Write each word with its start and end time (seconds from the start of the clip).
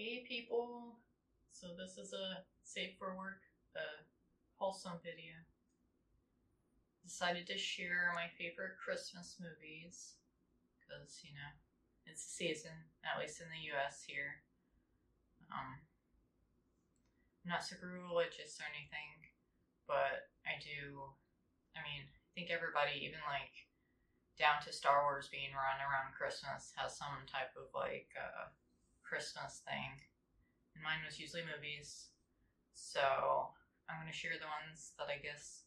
Hey 0.00 0.24
people! 0.24 0.96
So 1.52 1.76
this 1.76 2.00
is 2.00 2.16
a 2.16 2.40
safe 2.64 2.96
for 2.96 3.12
work, 3.20 3.44
uh, 3.76 4.00
wholesome 4.56 4.96
video. 5.04 5.36
Decided 7.04 7.44
to 7.52 7.60
share 7.60 8.08
my 8.16 8.32
favorite 8.32 8.80
Christmas 8.80 9.36
movies 9.36 10.16
because 10.80 11.20
you 11.20 11.36
know 11.36 11.52
it's 12.08 12.24
the 12.24 12.32
season, 12.32 12.72
at 13.04 13.20
least 13.20 13.44
in 13.44 13.52
the 13.52 13.68
U.S. 13.76 14.00
here. 14.00 14.40
Um, 15.52 15.76
I'm 17.44 17.52
not 17.52 17.60
super 17.60 17.92
religious 17.92 18.56
or 18.56 18.72
anything, 18.72 19.28
but 19.84 20.32
I 20.48 20.56
do. 20.64 21.12
I 21.76 21.84
mean, 21.84 22.08
I 22.08 22.28
think 22.32 22.48
everybody, 22.48 23.04
even 23.04 23.20
like 23.28 23.52
down 24.40 24.64
to 24.64 24.72
Star 24.72 25.04
Wars 25.04 25.28
being 25.28 25.52
run 25.52 25.84
around 25.84 26.16
Christmas, 26.16 26.72
has 26.80 26.96
some 26.96 27.28
type 27.28 27.52
of 27.52 27.68
like 27.76 28.08
uh, 28.16 28.48
Christmas 29.10 29.66
thing. 29.66 29.98
And 30.78 30.86
mine 30.86 31.02
was 31.02 31.18
usually 31.18 31.42
movies. 31.42 32.14
So 32.78 33.02
I'm 33.90 33.98
going 33.98 34.06
to 34.06 34.14
share 34.14 34.38
the 34.38 34.46
ones 34.46 34.94
that 35.02 35.10
I 35.10 35.18
guess 35.18 35.66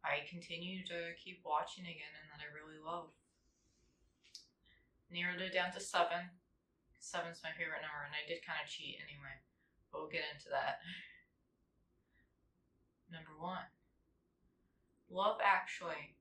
I 0.00 0.24
continue 0.24 0.80
to 0.88 1.12
keep 1.20 1.44
watching 1.44 1.84
again 1.84 2.16
and 2.16 2.32
that 2.32 2.40
I 2.40 2.48
really 2.56 2.80
love. 2.80 3.12
Narrowed 5.12 5.44
it 5.44 5.52
down 5.52 5.76
to 5.76 5.80
seven. 5.84 6.32
Seven's 6.96 7.44
my 7.44 7.52
favorite 7.52 7.84
number, 7.84 8.08
and 8.08 8.16
I 8.16 8.24
did 8.24 8.40
kind 8.40 8.64
of 8.64 8.72
cheat 8.72 8.96
anyway. 8.96 9.36
But 9.92 10.00
we'll 10.00 10.16
get 10.16 10.32
into 10.32 10.48
that. 10.48 10.80
Number 13.12 13.36
one 13.36 13.68
Love 15.12 15.36
Actually. 15.44 16.16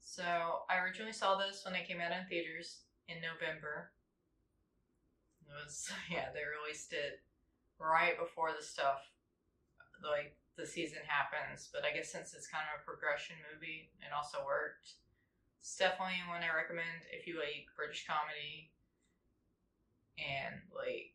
So 0.00 0.64
I 0.72 0.80
originally 0.80 1.12
saw 1.12 1.36
this 1.36 1.62
when 1.64 1.76
it 1.76 1.86
came 1.86 2.00
out 2.00 2.16
in 2.16 2.24
theaters 2.26 2.88
in 3.08 3.20
November 3.20 3.92
it 5.48 5.52
was 5.64 5.90
yeah, 6.10 6.28
they 6.34 6.42
released 6.44 6.92
it 6.92 7.20
right 7.78 8.18
before 8.18 8.50
the 8.56 8.64
stuff 8.64 9.02
like 10.02 10.34
the 10.56 10.66
season 10.66 10.98
happens. 11.06 11.70
But 11.72 11.84
I 11.84 11.94
guess 11.94 12.10
since 12.10 12.34
it's 12.34 12.46
kind 12.46 12.64
of 12.68 12.80
a 12.80 12.84
progression 12.84 13.36
movie, 13.52 13.90
it 14.00 14.12
also 14.14 14.38
worked. 14.44 14.98
It's 15.60 15.76
definitely 15.76 16.18
one 16.28 16.42
I 16.42 16.54
recommend 16.54 17.06
if 17.12 17.26
you 17.26 17.38
like 17.38 17.70
British 17.76 18.06
comedy 18.06 18.70
and 20.18 20.58
like 20.74 21.14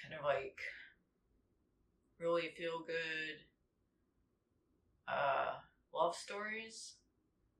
kind 0.00 0.16
of 0.16 0.24
like 0.24 0.58
really 2.18 2.48
feel 2.56 2.80
good 2.86 3.44
uh 5.06 5.60
love 5.94 6.16
stories. 6.16 6.94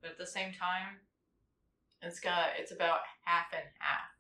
But 0.01 0.13
at 0.13 0.19
the 0.19 0.27
same 0.27 0.53
time, 0.53 1.03
it's 2.03 2.21
got 2.21 2.57
it's 2.59 2.73
about 2.73 3.01
half 3.25 3.47
and 3.53 3.65
half 3.79 4.18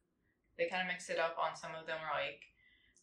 they 0.58 0.66
kind 0.66 0.82
of 0.82 0.90
mix 0.90 1.08
it 1.08 1.22
up 1.22 1.38
on 1.38 1.54
some 1.54 1.72
of 1.78 1.86
them 1.86 2.02
are 2.02 2.18
like 2.18 2.42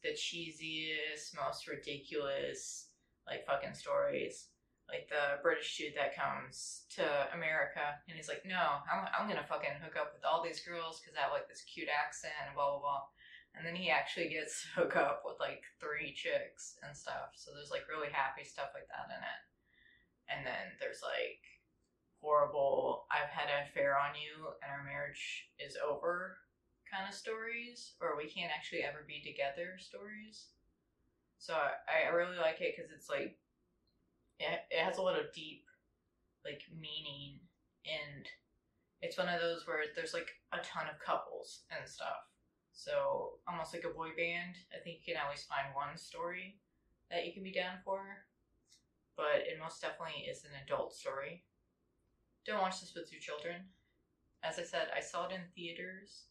the 0.04 0.12
cheesiest, 0.12 1.34
most 1.34 1.66
ridiculous, 1.68 2.92
like 3.26 3.48
fucking 3.48 3.74
stories. 3.74 4.52
Like 4.86 5.10
the 5.10 5.42
British 5.42 5.74
dude 5.74 5.98
that 5.98 6.14
comes 6.14 6.86
to 6.94 7.02
America 7.34 7.98
and 8.06 8.14
he's 8.14 8.30
like, 8.30 8.46
no, 8.46 8.86
I'm, 8.86 9.10
I'm 9.10 9.26
gonna 9.26 9.48
fucking 9.48 9.82
hook 9.82 9.98
up 9.98 10.14
with 10.14 10.22
all 10.22 10.46
these 10.46 10.62
girls 10.62 11.02
because 11.02 11.18
I 11.18 11.26
have 11.26 11.34
like 11.34 11.50
this 11.50 11.66
cute 11.66 11.90
accent 11.90 12.38
and 12.46 12.54
blah 12.54 12.70
blah 12.78 12.86
blah. 12.86 13.04
And 13.58 13.66
then 13.66 13.74
he 13.74 13.90
actually 13.90 14.30
gets 14.30 14.62
to 14.76 14.86
hook 14.86 14.94
up 14.94 15.26
with 15.26 15.42
like 15.42 15.66
three 15.82 16.14
chicks 16.14 16.78
and 16.86 16.94
stuff. 16.94 17.34
So 17.34 17.50
there's 17.50 17.74
like 17.74 17.90
really 17.90 18.14
happy 18.14 18.46
stuff 18.46 18.78
like 18.78 18.86
that 18.94 19.10
in 19.10 19.18
it. 19.18 19.42
And 20.30 20.46
then 20.46 20.78
there's 20.78 21.02
like 21.02 21.42
horrible, 22.22 23.10
I've 23.10 23.34
had 23.34 23.50
an 23.50 23.66
affair 23.66 23.98
on 23.98 24.14
you 24.14 24.54
and 24.62 24.70
our 24.70 24.86
marriage 24.86 25.50
is 25.58 25.78
over 25.82 26.38
kind 26.92 27.08
of 27.08 27.16
stories, 27.16 27.94
or 28.02 28.18
we 28.18 28.30
can't 28.30 28.52
actually 28.56 28.84
ever 28.84 29.06
be 29.08 29.22
together 29.22 29.78
stories. 29.80 30.48
So 31.38 31.54
I, 31.54 32.08
I 32.08 32.14
really 32.14 32.38
like 32.38 32.62
it 32.62 32.76
because 32.76 32.92
it's 32.92 33.10
like 33.10 33.38
it, 34.40 34.60
it 34.72 34.80
has 34.80 34.98
a 34.98 35.02
lot 35.02 35.20
of 35.20 35.34
deep 35.34 35.66
like 36.44 36.62
meaning 36.70 37.40
and 37.86 38.26
it's 39.02 39.18
one 39.18 39.30
of 39.30 39.42
those 39.42 39.68
where 39.68 39.84
there's 39.96 40.14
like 40.14 40.30
a 40.54 40.58
ton 40.58 40.88
of 40.90 41.00
couples 41.04 41.66
and 41.70 41.88
stuff. 41.88 42.26
So 42.74 43.38
almost 43.48 43.74
like 43.74 43.86
a 43.86 43.94
boy 43.94 44.10
band. 44.18 44.56
I 44.74 44.82
think 44.84 45.02
you 45.06 45.14
can 45.14 45.22
always 45.22 45.44
find 45.44 45.74
one 45.74 45.98
story 45.98 46.58
that 47.12 47.26
you 47.26 47.34
can 47.34 47.44
be 47.44 47.54
down 47.54 47.78
for. 47.84 48.26
But 49.16 49.48
it 49.48 49.62
most 49.62 49.82
definitely 49.82 50.28
is 50.30 50.44
an 50.44 50.58
adult 50.66 50.94
story. 50.94 51.44
Don't 52.46 52.62
watch 52.62 52.82
this 52.82 52.94
with 52.96 53.12
your 53.12 53.22
children. 53.22 53.70
As 54.44 54.60
I 54.60 54.64
said, 54.64 54.88
I 54.96 55.00
saw 55.00 55.28
it 55.28 55.34
in 55.34 55.42
theaters 55.56 56.26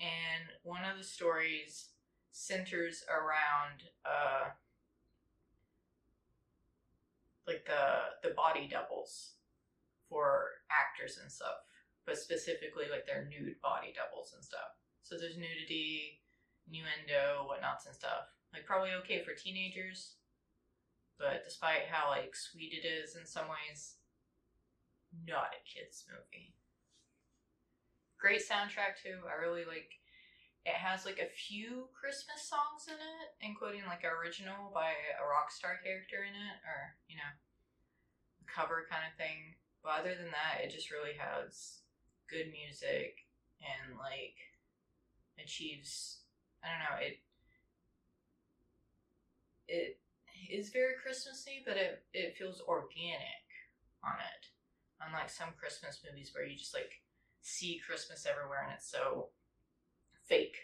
and 0.00 0.44
one 0.62 0.84
of 0.84 0.98
the 0.98 1.04
stories 1.04 1.88
centers 2.32 3.04
around 3.08 3.88
uh, 4.04 4.50
like 7.46 7.64
the 7.64 8.28
the 8.28 8.34
body 8.34 8.68
doubles 8.70 9.32
for 10.08 10.60
actors 10.70 11.18
and 11.22 11.30
stuff, 11.30 11.64
but 12.04 12.18
specifically 12.18 12.84
like 12.90 13.06
their 13.06 13.28
nude 13.30 13.60
body 13.62 13.94
doubles 13.94 14.32
and 14.34 14.44
stuff. 14.44 14.76
So 15.02 15.16
there's 15.16 15.36
nudity, 15.36 16.20
innuendo, 16.68 17.46
whatnots 17.48 17.86
and 17.86 17.94
stuff. 17.94 18.28
Like 18.52 18.66
probably 18.66 18.90
okay 19.02 19.22
for 19.22 19.32
teenagers, 19.32 20.14
but 21.18 21.42
despite 21.44 21.88
how 21.90 22.10
like 22.10 22.36
sweet 22.36 22.72
it 22.72 22.86
is 22.86 23.16
in 23.16 23.24
some 23.24 23.46
ways, 23.48 23.96
not 25.26 25.54
a 25.56 25.60
kids 25.64 26.04
movie 26.10 26.54
great 28.18 28.42
soundtrack 28.42 29.00
too. 29.02 29.24
I 29.28 29.40
really 29.40 29.64
like. 29.64 29.90
It 30.66 30.74
has 30.74 31.06
like 31.06 31.22
a 31.22 31.30
few 31.30 31.86
Christmas 31.94 32.42
songs 32.42 32.90
in 32.90 32.98
it, 32.98 33.28
including 33.38 33.86
like 33.86 34.02
original 34.02 34.74
by 34.74 34.90
a 35.14 35.22
rock 35.22 35.52
star 35.54 35.78
character 35.78 36.26
in 36.26 36.34
it, 36.34 36.58
or 36.66 36.98
you 37.06 37.16
know, 37.16 37.32
cover 38.50 38.86
kind 38.90 39.06
of 39.06 39.14
thing. 39.14 39.54
But 39.82 40.02
other 40.02 40.14
than 40.18 40.34
that, 40.34 40.64
it 40.64 40.74
just 40.74 40.90
really 40.90 41.14
has 41.14 41.86
good 42.26 42.50
music 42.50 43.26
and 43.62 43.94
like 43.98 44.34
achieves. 45.38 46.26
I 46.64 46.74
don't 46.74 46.82
know. 46.82 46.98
It 46.98 47.22
it 49.68 50.00
is 50.50 50.70
very 50.70 50.94
Christmassy, 51.02 51.62
but 51.66 51.76
it 51.76 52.04
it 52.12 52.36
feels 52.36 52.62
organic 52.66 53.46
on 54.04 54.18
it. 54.18 54.42
Unlike 55.00 55.30
some 55.30 55.52
Christmas 55.58 56.00
movies 56.02 56.32
where 56.34 56.44
you 56.46 56.56
just 56.56 56.74
like 56.74 57.02
see 57.46 57.78
Christmas 57.78 58.26
everywhere 58.26 58.66
and 58.66 58.74
it's 58.74 58.90
so 58.90 59.30
fake. 60.26 60.58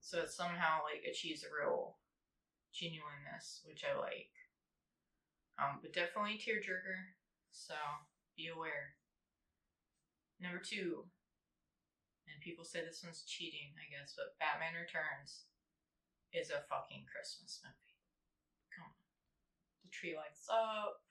So 0.00 0.24
it 0.24 0.32
somehow 0.32 0.80
like 0.88 1.04
achieves 1.04 1.44
a 1.44 1.52
real 1.52 2.00
genuineness, 2.72 3.60
which 3.68 3.84
I 3.84 3.92
like. 4.00 4.32
Um, 5.60 5.84
but 5.84 5.92
definitely 5.92 6.40
tearjerker, 6.40 7.12
so 7.52 7.76
be 8.32 8.48
aware. 8.48 8.96
Number 10.40 10.64
two, 10.64 11.04
and 12.24 12.40
people 12.40 12.64
say 12.64 12.80
this 12.80 13.04
one's 13.04 13.28
cheating, 13.28 13.76
I 13.76 13.84
guess, 13.92 14.16
but 14.16 14.40
Batman 14.40 14.80
Returns 14.80 15.44
is 16.32 16.48
a 16.48 16.64
fucking 16.72 17.04
Christmas 17.04 17.60
movie. 17.60 18.00
Come 18.72 18.88
on. 18.88 18.96
The 19.84 19.92
tree 19.92 20.16
lights 20.16 20.48
up, 20.48 21.04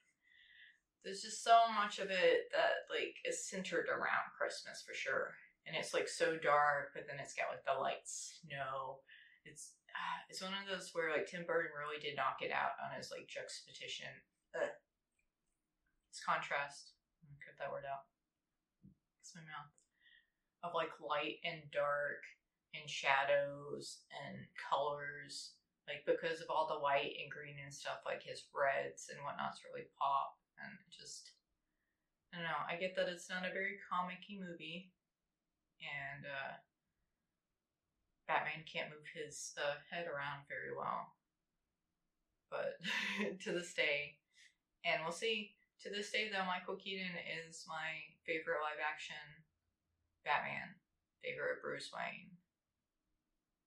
there's 1.03 1.25
just 1.25 1.43
so 1.43 1.65
much 1.73 1.97
of 1.97 2.13
it 2.13 2.53
that 2.53 2.85
like 2.93 3.17
is 3.25 3.49
centered 3.49 3.89
around 3.89 4.37
Christmas 4.37 4.85
for 4.85 4.93
sure. 4.93 5.33
And 5.65 5.77
it's 5.77 5.93
like 5.93 6.09
so 6.09 6.37
dark, 6.37 6.93
but 6.93 7.05
then 7.05 7.21
it's 7.21 7.37
got 7.37 7.53
like 7.53 7.65
the 7.65 7.77
light 7.77 8.05
snow. 8.05 9.01
It's 9.45 9.77
uh, 9.89 10.19
it's 10.29 10.41
one 10.41 10.53
of 10.53 10.69
those 10.69 10.93
where 10.93 11.13
like 11.13 11.29
Tim 11.29 11.45
Burton 11.45 11.73
really 11.73 12.01
did 12.01 12.17
knock 12.17 12.41
it 12.41 12.53
out 12.53 12.77
on 12.81 12.93
his 12.97 13.09
like 13.09 13.29
juxtaposition. 13.29 14.09
It's 14.53 16.21
contrast. 16.21 16.97
Cut 17.41 17.57
that 17.57 17.71
word 17.73 17.87
out. 17.87 18.05
It's 19.21 19.33
my 19.33 19.45
mouth. 19.45 19.71
Of 20.61 20.77
like 20.77 20.93
light 21.01 21.41
and 21.41 21.65
dark 21.73 22.21
and 22.77 22.85
shadows 22.85 24.05
and 24.11 24.45
colors. 24.57 25.57
Like 25.89 26.05
because 26.05 26.41
of 26.41 26.53
all 26.53 26.69
the 26.69 26.83
white 26.83 27.17
and 27.17 27.31
green 27.33 27.57
and 27.57 27.73
stuff, 27.73 28.05
like 28.05 28.21
his 28.21 28.45
reds 28.53 29.09
and 29.09 29.17
whatnot's 29.25 29.65
really 29.65 29.89
pop 29.97 30.40
and 30.63 30.77
just 30.89 31.31
I 32.33 32.37
don't 32.37 32.47
know. 32.47 32.63
I 32.63 32.79
get 32.79 32.95
that 32.95 33.11
it's 33.11 33.29
not 33.29 33.43
a 33.43 33.51
very 33.51 33.75
comic-y 33.91 34.39
movie, 34.39 34.91
and 35.83 36.23
uh, 36.23 36.55
Batman 38.27 38.63
can't 38.63 38.89
move 38.89 39.03
his 39.11 39.51
uh, 39.59 39.75
head 39.91 40.07
around 40.07 40.47
very 40.47 40.71
well. 40.71 41.11
But 42.47 42.79
to 43.43 43.51
this 43.51 43.73
day, 43.73 44.15
and 44.85 45.03
we'll 45.03 45.11
see. 45.15 45.51
To 45.83 45.89
this 45.89 46.11
day, 46.11 46.29
though, 46.31 46.45
Michael 46.45 46.77
Keaton 46.77 47.17
is 47.25 47.65
my 47.67 48.05
favorite 48.23 48.61
live-action 48.61 49.17
Batman, 50.23 50.77
favorite 51.23 51.59
Bruce 51.61 51.89
Wayne. 51.91 52.37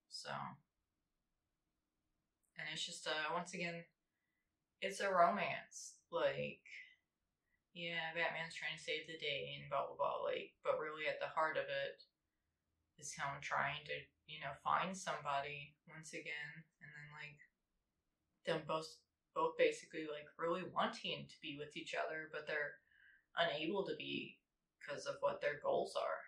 So, 0.09 0.31
and 2.57 2.69
it's 2.73 2.87
just 2.87 3.07
uh, 3.07 3.35
once 3.35 3.53
again, 3.53 3.83
it's 4.81 5.01
a 5.01 5.11
romance. 5.11 5.95
Like 6.13 6.63
yeah, 7.75 8.15
Batman's 8.15 8.55
trying 8.55 8.79
to 8.79 8.83
save 8.83 9.11
the 9.11 9.19
day 9.19 9.59
and 9.59 9.67
blah 9.69 9.91
blah 9.91 9.99
blah. 9.99 10.23
Like, 10.23 10.55
but 10.63 10.79
really 10.79 11.11
at 11.11 11.19
the 11.19 11.35
heart 11.35 11.59
of 11.59 11.67
it, 11.67 11.99
is 12.99 13.13
him 13.13 13.27
trying 13.43 13.83
to, 13.91 13.97
you 14.31 14.39
know, 14.39 14.55
find 14.63 14.95
somebody 14.95 15.75
once 15.91 16.15
again, 16.15 16.63
and 16.79 16.89
then 16.89 17.09
like 17.19 17.39
them 18.47 18.63
both 18.67 18.87
both 19.35 19.59
basically 19.59 20.07
like 20.07 20.31
really 20.39 20.63
wanting 20.71 21.27
to 21.27 21.37
be 21.43 21.59
with 21.59 21.75
each 21.75 21.99
other, 21.99 22.31
but 22.31 22.47
they're 22.47 22.79
unable 23.35 23.83
to 23.83 23.99
be 23.99 24.39
because 24.79 25.11
of 25.11 25.19
what 25.19 25.43
their 25.43 25.59
goals 25.59 25.99
are. 25.99 26.23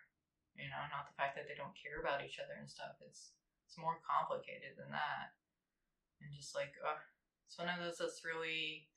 You 0.59 0.67
know, 0.67 0.83
not 0.91 1.07
the 1.07 1.15
fact 1.15 1.39
that 1.39 1.47
they 1.47 1.55
don't 1.55 1.77
care 1.77 2.03
about 2.03 2.25
each 2.25 2.41
other 2.41 2.59
and 2.59 2.67
stuff. 2.67 2.99
It's 2.99 3.31
it's 3.63 3.79
more 3.79 4.03
complicated 4.03 4.75
than 4.75 4.91
that. 4.91 5.31
And 6.19 6.33
just 6.33 6.57
like, 6.57 6.73
uh, 6.81 6.99
it's 7.45 7.59
one 7.59 7.69
of 7.69 7.79
those 7.79 8.01
that's 8.01 8.25
really 8.25 8.89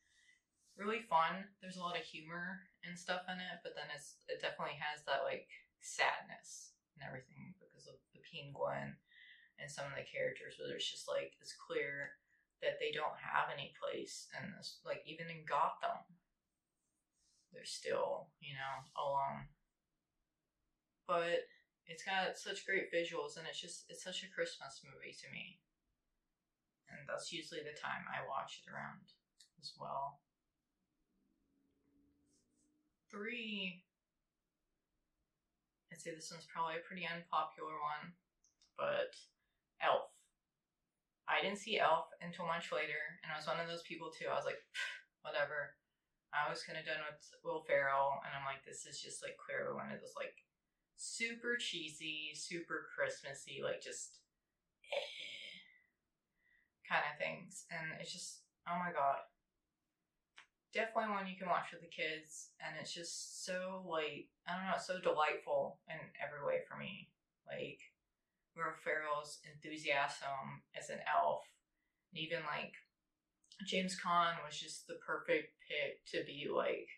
really 0.78 1.02
fun. 1.06 1.48
There's 1.60 1.76
a 1.76 1.84
lot 1.84 1.98
of 1.98 2.04
humor 2.06 2.66
and 2.84 2.96
stuff 2.96 3.26
in 3.28 3.38
it, 3.38 3.58
but 3.62 3.74
then 3.74 3.90
it's 3.94 4.20
it 4.28 4.40
definitely 4.40 4.78
has 4.78 5.04
that 5.04 5.26
like 5.26 5.48
sadness 5.80 6.76
and 6.96 7.04
everything 7.04 7.56
because 7.56 7.88
of 7.88 7.96
the 8.12 8.20
penguin 8.28 8.96
and 9.60 9.68
some 9.68 9.88
of 9.88 9.96
the 9.96 10.06
characters 10.08 10.56
where 10.56 10.76
it's 10.76 10.88
just 10.88 11.08
like 11.08 11.36
it's 11.40 11.56
clear 11.56 12.16
that 12.60 12.76
they 12.76 12.92
don't 12.92 13.16
have 13.16 13.48
any 13.48 13.72
place 13.80 14.28
in 14.36 14.52
this 14.56 14.80
like 14.84 15.00
even 15.08 15.28
in 15.32 15.48
Gotham 15.48 16.04
they're 17.52 17.66
still, 17.66 18.30
you 18.38 18.54
know, 18.54 18.74
alone. 18.94 19.50
But 21.06 21.50
it's 21.86 22.06
got 22.06 22.38
such 22.38 22.62
great 22.62 22.94
visuals 22.94 23.34
and 23.34 23.46
it's 23.50 23.58
just 23.58 23.90
it's 23.90 24.06
such 24.06 24.22
a 24.22 24.30
Christmas 24.30 24.86
movie 24.86 25.16
to 25.18 25.28
me. 25.34 25.58
And 26.90 27.06
that's 27.06 27.34
usually 27.34 27.62
the 27.62 27.74
time 27.74 28.06
I 28.06 28.26
watch 28.26 28.62
it 28.62 28.70
around 28.70 29.02
as 29.58 29.74
well 29.78 30.22
three. 33.10 33.82
I'd 35.92 36.00
say 36.00 36.14
this 36.14 36.30
one's 36.30 36.46
probably 36.46 36.78
a 36.78 36.86
pretty 36.86 37.04
unpopular 37.04 37.74
one, 37.82 38.14
but 38.78 39.12
Elf. 39.82 40.08
I 41.26 41.42
didn't 41.42 41.62
see 41.62 41.78
Elf 41.78 42.10
until 42.22 42.46
much 42.46 42.70
later, 42.70 43.20
and 43.22 43.30
I 43.30 43.38
was 43.38 43.46
one 43.46 43.58
of 43.58 43.66
those 43.66 43.86
people 43.86 44.10
too. 44.10 44.30
I 44.30 44.38
was 44.38 44.46
like, 44.46 44.62
whatever. 45.26 45.74
I 46.30 46.46
was 46.46 46.62
kind 46.62 46.78
of 46.78 46.86
done 46.86 47.02
with 47.02 47.18
Will 47.42 47.66
Ferrell, 47.66 48.22
and 48.22 48.30
I'm 48.30 48.46
like, 48.46 48.62
this 48.62 48.86
is 48.86 49.02
just 49.02 49.18
like 49.22 49.34
clearly 49.34 49.74
one 49.74 49.90
of 49.90 49.98
those 49.98 50.14
like 50.14 50.46
super 50.94 51.58
cheesy, 51.58 52.30
super 52.38 52.86
Christmassy, 52.94 53.58
like 53.64 53.82
just 53.82 54.22
eh, 54.94 55.10
kind 56.86 57.02
of 57.10 57.18
things. 57.18 57.66
And 57.74 57.98
it's 57.98 58.14
just, 58.14 58.46
oh 58.70 58.78
my 58.78 58.94
god, 58.94 59.26
definitely 60.72 61.10
one 61.10 61.26
you 61.26 61.38
can 61.38 61.48
watch 61.50 61.72
with 61.72 61.82
the 61.82 61.90
kids, 61.90 62.54
and 62.62 62.76
it's 62.80 62.94
just 62.94 63.44
so 63.44 63.82
like 63.86 64.30
I 64.46 64.54
don't 64.56 64.66
know, 64.66 64.76
it's 64.76 64.86
so 64.86 65.00
delightful 65.00 65.78
in 65.90 65.98
every 66.18 66.42
way 66.46 66.62
for 66.66 66.78
me. 66.78 67.10
Like 67.46 67.80
Will 68.54 68.74
Ferrell's 68.82 69.38
enthusiasm 69.46 70.62
as 70.78 70.90
an 70.90 71.02
elf, 71.06 71.42
and 72.12 72.22
even 72.22 72.46
like 72.46 72.74
James 73.66 73.98
Caan 73.98 74.38
was 74.46 74.58
just 74.58 74.86
the 74.86 74.98
perfect 75.04 75.52
pick 75.66 76.04
to 76.14 76.24
be 76.24 76.46
like 76.48 76.88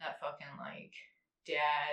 that 0.00 0.20
fucking 0.20 0.56
like 0.60 0.92
dad. 1.46 1.92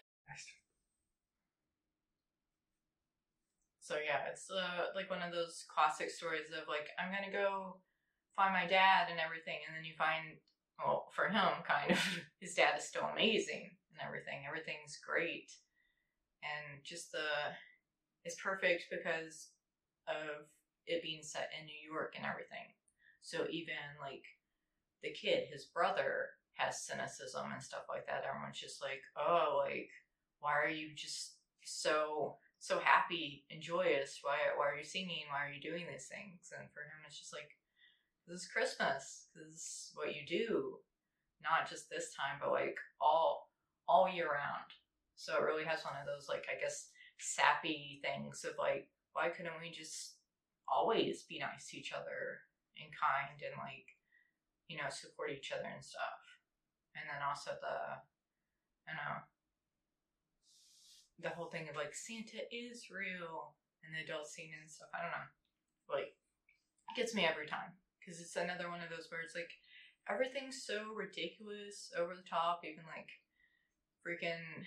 So 3.79 3.97
yeah, 3.97 4.29
it's 4.29 4.51
uh, 4.53 4.93
like 4.93 5.09
one 5.09 5.25
of 5.25 5.33
those 5.33 5.65
classic 5.65 6.13
stories 6.13 6.53
of 6.53 6.69
like 6.69 6.93
I'm 7.01 7.09
gonna 7.09 7.33
go 7.33 7.81
find 8.37 8.53
my 8.53 8.69
dad 8.69 9.09
and 9.09 9.17
everything, 9.17 9.65
and 9.65 9.73
then 9.73 9.81
you 9.81 9.97
find 9.97 10.37
well, 10.79 11.07
for 11.13 11.27
him, 11.27 11.63
kind 11.67 11.91
of, 11.91 11.99
his 12.39 12.53
dad 12.53 12.77
is 12.77 12.85
still 12.87 13.07
amazing 13.11 13.69
and 13.91 13.99
everything. 14.05 14.43
Everything's 14.47 14.99
great. 15.05 15.51
And 16.41 16.83
just 16.83 17.11
the, 17.11 17.27
it's 18.23 18.39
perfect 18.41 18.85
because 18.89 19.49
of 20.07 20.47
it 20.87 21.03
being 21.03 21.21
set 21.21 21.49
in 21.59 21.65
New 21.65 21.91
York 21.91 22.13
and 22.15 22.25
everything. 22.25 22.73
So 23.21 23.45
even 23.49 23.77
like 23.99 24.23
the 25.03 25.11
kid, 25.11 25.47
his 25.51 25.65
brother 25.65 26.29
has 26.55 26.81
cynicism 26.83 27.51
and 27.53 27.63
stuff 27.63 27.83
like 27.89 28.07
that. 28.07 28.23
Everyone's 28.27 28.59
just 28.59 28.81
like, 28.81 29.01
oh, 29.15 29.63
like, 29.63 29.89
why 30.39 30.55
are 30.55 30.71
you 30.71 30.95
just 30.95 31.35
so 31.63 32.37
so 32.59 32.79
happy 32.83 33.45
and 33.51 33.61
joyous? 33.61 34.19
Why 34.23 34.37
why 34.57 34.67
are 34.67 34.77
you 34.77 34.83
singing? 34.83 35.27
Why 35.29 35.47
are 35.47 35.53
you 35.53 35.61
doing 35.61 35.85
these 35.87 36.07
things? 36.07 36.51
And 36.51 36.67
for 36.71 36.81
him, 36.83 36.99
it's 37.07 37.19
just 37.19 37.33
like 37.33 37.55
this 38.29 38.41
is 38.41 38.47
Christmas. 38.47 39.25
This 39.33 39.57
is 39.57 39.91
what 39.95 40.13
you 40.13 40.21
do, 40.21 40.77
not 41.41 41.67
just 41.67 41.89
this 41.89 42.13
time, 42.13 42.37
but 42.39 42.51
like 42.51 42.77
all 43.01 43.49
all 43.87 44.07
year 44.07 44.29
round. 44.29 44.69
So 45.15 45.33
it 45.35 45.43
really 45.43 45.65
has 45.65 45.83
one 45.83 45.97
of 45.97 46.05
those 46.05 46.29
like 46.29 46.45
I 46.45 46.61
guess 46.61 46.93
sappy 47.17 47.99
things 48.05 48.45
of 48.45 48.53
like 48.59 48.87
why 49.13 49.29
couldn't 49.29 49.57
we 49.59 49.73
just 49.73 50.21
always 50.69 51.25
be 51.25 51.39
nice 51.39 51.67
to 51.69 51.77
each 51.77 51.91
other 51.91 52.45
and 52.77 52.93
kind 52.93 53.41
and 53.41 53.57
like 53.57 53.97
you 54.69 54.77
know 54.77 54.93
support 54.93 55.33
each 55.33 55.51
other 55.51 55.65
and 55.65 55.83
stuff. 55.83 56.21
And 56.93 57.09
then 57.09 57.25
also 57.25 57.57
the 57.57 57.77
I 58.85 58.93
don't 58.93 59.09
know 59.09 59.25
the 61.25 61.33
whole 61.33 61.49
thing 61.49 61.67
of 61.67 61.75
like 61.75 61.97
Santa 61.97 62.45
is 62.53 62.93
real 62.93 63.57
and 63.81 63.91
the 63.97 64.05
adult 64.05 64.29
scene 64.29 64.53
and 64.53 64.69
stuff. 64.69 64.93
I 64.93 65.01
don't 65.01 65.17
know, 65.17 65.29
like 65.89 66.13
gets 66.95 67.13
me 67.13 67.25
every 67.25 67.45
time 67.45 67.73
because 68.09 68.25
it's 68.25 68.41
another 68.41 68.73
one 68.73 68.81
of 68.81 68.89
those 68.89 69.05
where 69.13 69.21
it's 69.21 69.37
like 69.37 69.53
everything's 70.09 70.65
so 70.65 70.97
ridiculous, 70.97 71.93
over 71.93 72.17
the 72.17 72.25
top, 72.25 72.65
even 72.65 72.81
like 72.89 73.05
freaking. 74.01 74.65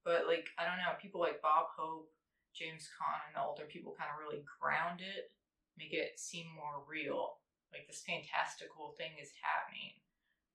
But 0.00 0.24
like 0.24 0.48
I 0.56 0.64
don't 0.64 0.80
know, 0.80 0.96
people 0.96 1.20
like 1.20 1.44
Bob 1.44 1.68
Hope, 1.76 2.08
James 2.56 2.88
Caan, 2.96 3.20
and 3.28 3.36
the 3.36 3.44
older 3.44 3.68
people 3.68 3.92
kind 4.00 4.08
of 4.08 4.16
really 4.16 4.40
ground 4.48 5.04
it, 5.04 5.28
make 5.76 5.92
it 5.92 6.16
seem 6.16 6.48
more 6.56 6.88
real. 6.88 7.44
Like 7.68 7.84
this 7.84 8.00
fantastical 8.00 8.96
thing 8.96 9.20
is 9.20 9.36
happening, 9.44 10.00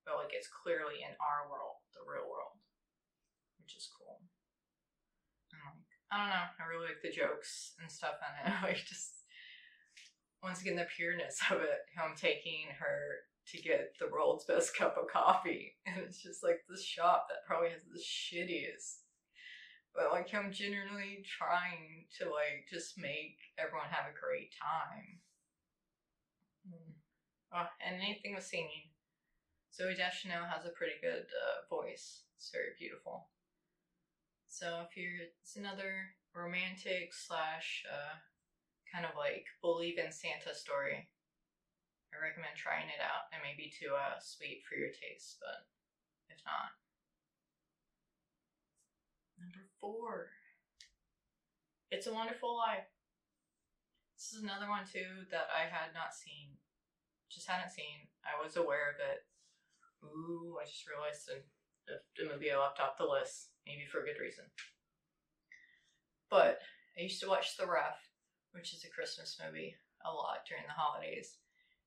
but 0.01 0.17
like 0.17 0.33
it's 0.33 0.49
clearly 0.49 1.05
in 1.05 1.13
our 1.21 1.45
world, 1.45 1.77
the 1.93 2.01
real 2.01 2.25
world, 2.25 2.57
which 3.61 3.77
is 3.77 3.85
cool. 3.85 4.17
And 5.53 5.61
like 5.61 5.85
I 6.09 6.25
don't 6.25 6.33
know, 6.33 6.47
I 6.57 6.63
really 6.65 6.89
like 6.89 7.05
the 7.05 7.13
jokes 7.13 7.77
and 7.77 7.85
stuff 7.85 8.17
in 8.17 8.49
it. 8.49 8.57
like 8.65 8.81
just 8.81 9.20
once 10.43 10.61
again 10.61 10.75
the 10.75 10.87
pureness 10.95 11.39
of 11.51 11.61
it 11.61 11.85
him 11.95 12.15
taking 12.15 12.67
her 12.79 13.25
to 13.47 13.61
get 13.61 13.93
the 13.99 14.07
world's 14.11 14.45
best 14.45 14.75
cup 14.75 14.97
of 14.97 15.07
coffee. 15.07 15.75
And 15.85 15.97
it's 15.97 16.21
just 16.21 16.43
like 16.43 16.61
this 16.69 16.83
shop 16.83 17.27
that 17.29 17.45
probably 17.45 17.69
has 17.69 17.81
the 17.83 17.99
shittiest. 17.99 19.01
But 19.93 20.11
like 20.11 20.29
him 20.29 20.51
genuinely 20.51 21.25
trying 21.25 22.05
to 22.19 22.25
like 22.25 22.69
just 22.71 22.97
make 22.97 23.37
everyone 23.57 23.89
have 23.89 24.05
a 24.07 24.19
great 24.19 24.53
time. 24.55 25.19
Mm. 26.63 26.93
oh, 27.53 27.67
and 27.85 28.01
anything 28.01 28.35
with 28.35 28.45
singing 28.45 28.93
Zooey 29.73 29.97
Deschanel 29.97 30.45
has 30.45 30.65
a 30.65 30.75
pretty 30.77 30.99
good 31.01 31.25
uh, 31.25 31.67
voice. 31.69 32.23
It's 32.37 32.51
very 32.51 32.75
beautiful. 32.77 33.27
So 34.47 34.83
if 34.87 34.95
you're 34.95 35.27
it's 35.41 35.55
another 35.55 36.13
romantic 36.35 37.13
slash 37.13 37.83
uh, 37.91 38.15
kind 38.91 39.07
of 39.07 39.15
like 39.15 39.47
believe 39.63 39.97
in 39.97 40.11
Santa 40.11 40.51
story. 40.51 41.07
I 42.11 42.19
recommend 42.19 42.59
trying 42.59 42.91
it 42.91 42.99
out. 42.99 43.31
It 43.31 43.39
may 43.39 43.55
be 43.55 43.71
too 43.71 43.95
uh, 43.95 44.19
sweet 44.19 44.67
for 44.67 44.75
your 44.75 44.91
taste, 44.91 45.39
but 45.39 45.63
if 46.27 46.43
not. 46.43 46.75
Number 49.39 49.63
four. 49.79 50.35
It's 51.89 52.07
a 52.07 52.13
Wonderful 52.13 52.55
Life. 52.55 52.91
This 54.15 54.35
is 54.35 54.43
another 54.43 54.67
one 54.67 54.83
too 54.83 55.25
that 55.31 55.47
I 55.49 55.71
had 55.71 55.95
not 55.95 56.13
seen. 56.13 56.59
Just 57.31 57.47
hadn't 57.47 57.71
seen. 57.71 58.11
I 58.27 58.35
was 58.35 58.59
aware 58.59 58.91
of 58.91 58.99
it. 58.99 59.23
Ooh, 60.03 60.59
I 60.61 60.67
just 60.67 60.87
realized 60.87 61.31
the, 61.31 61.39
the 62.19 62.27
movie 62.27 62.51
I 62.51 62.59
left 62.59 62.79
off 62.79 62.99
the 62.99 63.07
list. 63.07 63.55
Maybe 63.65 63.87
for 63.87 64.03
a 64.03 64.05
good 64.05 64.19
reason. 64.19 64.45
But 66.29 66.59
I 66.97 67.01
used 67.01 67.19
to 67.21 67.29
watch 67.29 67.57
The 67.57 67.65
Ref 67.65 68.10
which 68.51 68.73
is 68.73 68.83
a 68.83 68.93
Christmas 68.93 69.39
movie, 69.39 69.75
a 70.05 70.11
lot 70.11 70.47
during 70.47 70.63
the 70.67 70.75
holidays. 70.75 71.37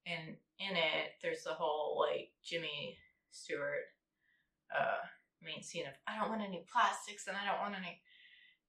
And 0.07 0.37
in 0.61 0.77
it, 0.77 1.17
there's 1.23 1.45
the 1.45 1.57
whole 1.57 1.97
like 2.01 2.31
Jimmy 2.45 2.99
Stewart 3.33 3.89
uh, 4.73 5.05
main 5.45 5.63
scene 5.63 5.87
of 5.87 5.97
I 6.09 6.17
don't 6.17 6.33
want 6.33 6.45
any 6.45 6.65
plastics 6.69 7.29
and 7.29 7.37
I 7.37 7.45
don't 7.45 7.61
want 7.61 7.77
any. 7.77 8.01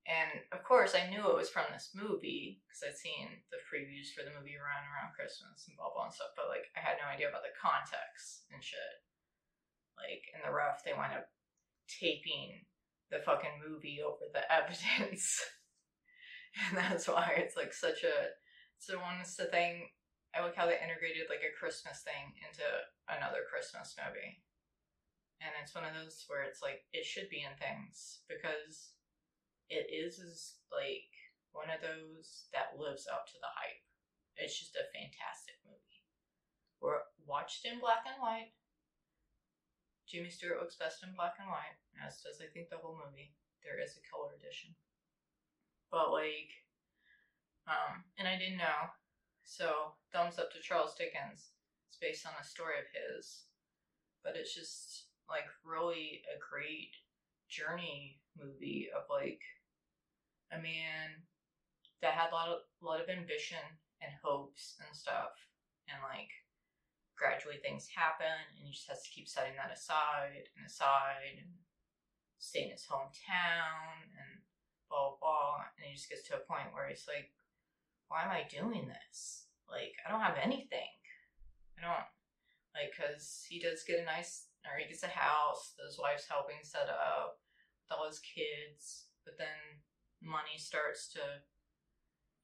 And 0.06 0.46
of 0.54 0.62
course, 0.62 0.94
I 0.94 1.10
knew 1.10 1.26
it 1.26 1.40
was 1.40 1.50
from 1.50 1.66
this 1.74 1.98
movie 1.98 2.62
because 2.68 2.86
I'd 2.86 3.00
seen 3.00 3.42
the 3.50 3.58
previews 3.66 4.14
for 4.14 4.22
the 4.22 4.36
movie 4.38 4.54
around 4.54 4.86
around 4.86 5.18
Christmas 5.18 5.66
and 5.66 5.74
blah 5.76 5.90
blah 5.90 6.08
and 6.08 6.14
stuff. 6.14 6.38
But 6.38 6.54
like, 6.54 6.70
I 6.78 6.82
had 6.86 7.02
no 7.02 7.10
idea 7.10 7.32
about 7.32 7.42
the 7.42 7.58
context 7.58 8.46
and 8.54 8.62
shit. 8.62 9.02
Like 9.98 10.30
in 10.36 10.46
the 10.46 10.54
Ref, 10.54 10.86
they 10.86 10.94
wind 10.94 11.18
up 11.18 11.32
taping 11.90 12.70
the 13.10 13.24
fucking 13.26 13.58
movie 13.58 14.06
over 14.06 14.30
the 14.30 14.46
evidence. 14.52 15.42
And 16.56 16.78
that's 16.82 17.08
why 17.08 17.36
it's 17.38 17.56
like 17.56 17.74
such 17.74 18.04
a 18.04 18.36
so 18.80 19.00
one 19.00 19.20
is 19.24 19.36
the 19.36 19.46
thing 19.46 19.90
I 20.36 20.44
like 20.44 20.60
how 20.60 20.68
they 20.68 20.76
integrated 20.76 21.32
like 21.32 21.48
a 21.48 21.56
Christmas 21.56 22.04
thing 22.04 22.36
into 22.44 22.68
another 23.08 23.48
Christmas 23.48 23.96
movie. 23.96 24.44
And 25.40 25.56
it's 25.64 25.72
one 25.72 25.88
of 25.88 25.96
those 25.96 26.28
where 26.28 26.44
it's 26.44 26.60
like 26.60 26.84
it 26.92 27.08
should 27.08 27.32
be 27.32 27.48
in 27.48 27.56
things 27.56 28.24
because 28.28 29.00
it 29.72 29.88
is 29.88 30.20
is 30.20 30.60
like 30.68 31.08
one 31.56 31.72
of 31.72 31.80
those 31.80 32.52
that 32.52 32.76
lives 32.76 33.08
up 33.08 33.24
to 33.32 33.40
the 33.40 33.52
hype. 33.56 33.80
It's 34.36 34.60
just 34.60 34.76
a 34.76 34.92
fantastic 34.92 35.56
movie. 35.64 36.04
We're 36.84 37.08
watched 37.24 37.64
in 37.64 37.80
black 37.80 38.04
and 38.04 38.20
white. 38.20 38.52
Jimmy 40.04 40.28
Stewart 40.28 40.60
looks 40.60 40.76
best 40.76 41.00
in 41.00 41.16
black 41.16 41.40
and 41.40 41.48
white, 41.48 41.80
as 42.04 42.20
does 42.20 42.44
I 42.44 42.52
think 42.52 42.68
the 42.68 42.84
whole 42.84 43.00
movie. 43.00 43.32
There 43.64 43.80
is 43.80 43.96
a 43.96 44.04
color 44.12 44.36
edition. 44.36 44.76
But 45.96 46.12
like 46.12 46.52
um 47.72 48.04
and 48.20 48.28
I 48.28 48.36
didn't 48.36 48.60
know. 48.60 48.92
So 49.48 49.96
thumbs 50.12 50.36
up 50.36 50.52
to 50.52 50.60
Charles 50.60 51.00
Dickens. 51.00 51.56
It's 51.88 51.96
based 51.96 52.28
on 52.28 52.36
a 52.36 52.44
story 52.44 52.76
of 52.84 52.92
his. 52.92 53.48
But 54.20 54.36
it's 54.36 54.54
just 54.54 55.08
like 55.32 55.48
really 55.64 56.20
a 56.28 56.36
great 56.36 56.92
journey 57.48 58.20
movie 58.36 58.92
of 58.92 59.08
like 59.08 59.40
a 60.52 60.60
man 60.60 61.24
that 62.02 62.12
had 62.12 62.32
a 62.32 62.36
lot 62.36 62.50
of 62.52 62.68
a 62.68 62.86
lot 62.86 63.00
of 63.00 63.08
ambition 63.08 63.64
and 64.04 64.12
hopes 64.20 64.76
and 64.84 64.92
stuff 64.92 65.32
and 65.88 66.04
like 66.04 66.30
gradually 67.16 67.64
things 67.64 67.88
happen 67.88 68.28
and 68.28 68.68
he 68.68 68.76
just 68.76 68.92
has 68.92 69.00
to 69.02 69.14
keep 69.16 69.32
setting 69.32 69.56
that 69.56 69.72
aside 69.72 70.52
and 70.60 70.68
aside 70.68 71.40
and 71.40 71.56
stay 72.38 72.68
in 72.68 72.76
his 72.76 72.84
hometown 72.84 74.04
and 74.12 74.44
blah 74.96 75.20
blah 75.20 75.68
and 75.76 75.84
he 75.84 76.00
just 76.00 76.08
gets 76.08 76.24
to 76.32 76.40
a 76.40 76.48
point 76.48 76.72
where 76.72 76.88
he's 76.88 77.04
like 77.12 77.36
why 78.08 78.24
am 78.24 78.32
i 78.32 78.48
doing 78.48 78.88
this? 78.88 79.52
Like 79.68 80.00
i 80.08 80.12
don't 80.12 80.24
have 80.24 80.40
anything. 80.40 80.96
I 81.76 81.84
don't 81.84 82.08
like 82.72 82.96
because 82.96 83.44
he 83.44 83.60
does 83.60 83.84
get 83.84 84.00
a 84.00 84.06
nice 84.08 84.48
or 84.64 84.80
he 84.80 84.88
gets 84.88 85.04
a 85.04 85.12
house 85.12 85.76
his 85.76 86.00
wife's 86.00 86.32
helping 86.32 86.64
set 86.64 86.88
up 86.88 87.44
with 87.84 87.92
all 87.92 88.08
his 88.08 88.24
kids 88.24 89.12
but 89.28 89.36
then 89.38 89.84
money 90.24 90.56
starts 90.56 91.12
to 91.12 91.44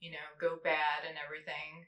you 0.02 0.12
know 0.12 0.28
go 0.42 0.58
bad 0.60 1.08
and 1.08 1.16
everything. 1.16 1.88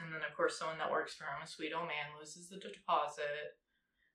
And 0.00 0.14
then, 0.14 0.22
of 0.22 0.30
course, 0.38 0.54
someone 0.54 0.78
that 0.78 0.94
works 0.94 1.18
for 1.18 1.26
him, 1.26 1.42
a 1.42 1.46
sweet 1.46 1.74
old 1.74 1.90
man, 1.90 2.14
loses 2.14 2.46
the 2.46 2.62
deposit. 2.62 3.58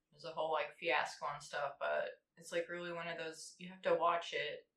There's 0.09 0.23
a 0.23 0.31
whole 0.31 0.51
like 0.51 0.79
fiasco 0.79 1.27
and 1.35 1.43
stuff, 1.43 1.75
but 1.75 2.22
it's 2.43 2.51
like 2.51 2.67
really 2.67 2.91
one 2.91 3.07
of 3.07 3.15
those 3.15 3.55
you 3.55 3.71
have 3.71 3.79
to 3.87 3.95
watch 3.95 4.35
it. 4.35 4.67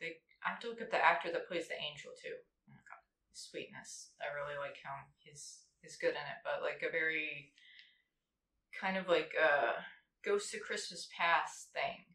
They 0.00 0.24
I 0.40 0.56
have 0.56 0.60
to 0.64 0.72
look 0.72 0.80
at 0.80 0.88
the 0.88 0.96
actor 0.96 1.28
that 1.28 1.44
plays 1.44 1.68
the 1.68 1.76
angel 1.76 2.16
too. 2.16 2.32
Oh 2.32 3.04
sweetness. 3.36 4.16
I 4.24 4.32
really 4.32 4.56
like 4.56 4.80
him. 4.80 4.96
He's 5.20 5.68
he's 5.84 6.00
good 6.00 6.16
in 6.16 6.24
it, 6.24 6.40
but 6.40 6.64
like 6.64 6.80
a 6.80 6.88
very 6.88 7.52
kind 8.72 8.96
of 8.96 9.04
like 9.04 9.36
a 9.36 9.84
ghost 10.24 10.48
to 10.56 10.64
Christmas 10.64 11.12
past 11.12 11.76
thing. 11.76 12.08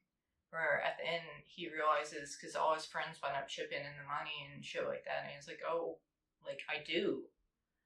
Where 0.50 0.82
at 0.82 0.98
the 0.98 1.06
end 1.06 1.46
he 1.46 1.70
realizes 1.70 2.34
because 2.34 2.58
all 2.58 2.74
his 2.74 2.90
friends 2.90 3.22
wind 3.22 3.38
up 3.38 3.46
chipping 3.46 3.86
in 3.86 3.98
the 4.02 4.10
money 4.10 4.50
and 4.50 4.66
shit 4.66 4.90
like 4.90 5.06
that, 5.06 5.30
and 5.30 5.38
he's 5.38 5.52
like, 5.52 5.62
"Oh, 5.62 6.02
like 6.42 6.66
I 6.66 6.82
do, 6.82 7.30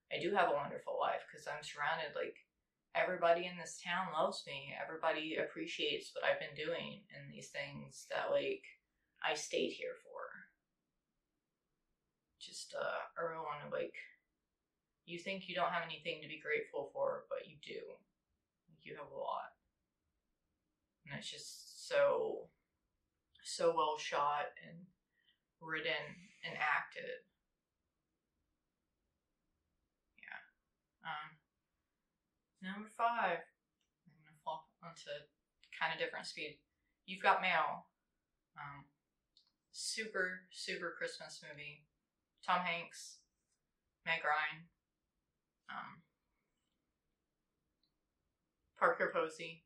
I 0.07 0.23
do 0.23 0.31
have 0.31 0.47
a 0.47 0.55
wonderful 0.55 0.95
life 0.95 1.27
because 1.27 1.51
I'm 1.51 1.65
surrounded 1.67 2.15
like 2.15 2.39
everybody 2.95 3.45
in 3.45 3.57
this 3.57 3.79
town 3.83 4.13
loves 4.13 4.43
me. 4.47 4.73
Everybody 4.81 5.37
appreciates 5.37 6.11
what 6.13 6.25
I've 6.25 6.39
been 6.39 6.57
doing 6.57 7.01
and 7.13 7.31
these 7.31 7.49
things 7.49 8.05
that 8.09 8.31
like 8.31 8.63
I 9.23 9.33
stayed 9.35 9.71
here 9.71 9.97
for. 10.03 10.21
Just 12.39 12.73
uh, 12.73 13.21
a 13.21 13.29
real 13.29 13.43
one 13.43 13.65
of 13.65 13.73
like 13.73 13.93
you 15.05 15.19
think 15.19 15.49
you 15.49 15.55
don't 15.55 15.73
have 15.73 15.83
anything 15.89 16.21
to 16.21 16.29
be 16.29 16.39
grateful 16.41 16.89
for, 16.93 17.25
but 17.29 17.49
you 17.49 17.57
do. 17.65 17.81
You 18.81 18.95
have 18.95 19.11
a 19.11 19.17
lot. 19.19 19.53
And 21.05 21.17
it's 21.19 21.29
just 21.29 21.87
so 21.87 22.49
so 23.43 23.73
well 23.75 23.97
shot 23.97 24.53
and 24.67 24.77
written 25.61 26.29
and 26.45 26.55
acted 26.57 27.25
Yeah. 30.21 31.09
Um, 31.09 31.38
number 32.61 32.89
five, 32.95 33.39
I'm 34.07 34.15
gonna 34.23 34.39
fall 34.43 34.69
onto 34.83 35.11
kind 35.75 35.93
of 35.93 35.99
different 35.99 36.27
speed. 36.27 36.59
You've 37.05 37.23
got 37.23 37.41
mail. 37.41 37.87
Um, 38.57 38.85
super 39.71 40.47
super 40.51 40.93
Christmas 40.97 41.39
movie. 41.39 41.85
Tom 42.45 42.61
Hanks, 42.61 43.19
Meg 44.05 44.23
Ryan, 44.23 44.65
um, 45.69 46.01
Parker 48.79 49.11
Posey, 49.13 49.63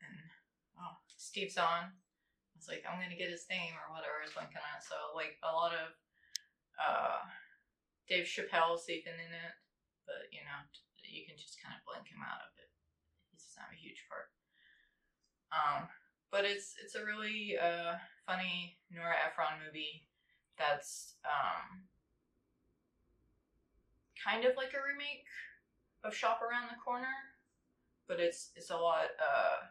and 0.00 0.18
oh 0.80 0.96
Steve 1.16 1.52
Zahn. 1.52 1.92
I 1.92 2.54
was 2.56 2.68
like, 2.68 2.84
I'm 2.88 3.00
gonna 3.00 3.16
get 3.16 3.30
his 3.30 3.46
name 3.50 3.76
or 3.76 3.92
whatever 3.92 4.20
I 4.20 4.24
was 4.24 4.32
blinking 4.32 4.56
on 4.56 4.80
it. 4.80 4.84
So 4.84 4.96
like 5.14 5.36
a 5.44 5.52
lot 5.52 5.72
of 5.72 5.92
uh 6.80 7.22
Dave 8.08 8.24
Chappelle's 8.24 8.88
even 8.88 9.14
in 9.14 9.32
it, 9.32 9.54
but 10.06 10.28
you 10.32 10.40
know, 10.44 10.60
you 11.04 11.24
can 11.26 11.36
just 11.36 11.60
kind 11.60 11.74
of 11.76 11.84
blink 11.84 12.08
him 12.08 12.22
out 12.24 12.44
of 12.44 12.52
it. 12.60 12.70
He's 13.32 13.54
not 13.56 13.72
a 13.72 13.78
huge 13.78 14.04
part. 14.08 14.32
Um, 15.54 15.88
but 16.30 16.44
it's 16.44 16.74
it's 16.82 16.94
a 16.94 17.04
really 17.04 17.54
uh, 17.54 18.00
funny 18.26 18.78
Nora 18.90 19.14
Ephron 19.22 19.62
movie 19.64 20.06
that's 20.58 21.14
um, 21.24 21.86
kind 24.18 24.44
of 24.44 24.56
like 24.56 24.74
a 24.74 24.82
remake 24.82 25.26
of 26.02 26.14
Shop 26.14 26.40
Around 26.42 26.68
the 26.70 26.82
Corner, 26.82 27.14
but 28.08 28.18
it's 28.18 28.50
it's 28.56 28.70
a 28.70 28.76
lot 28.76 29.14
uh, 29.22 29.70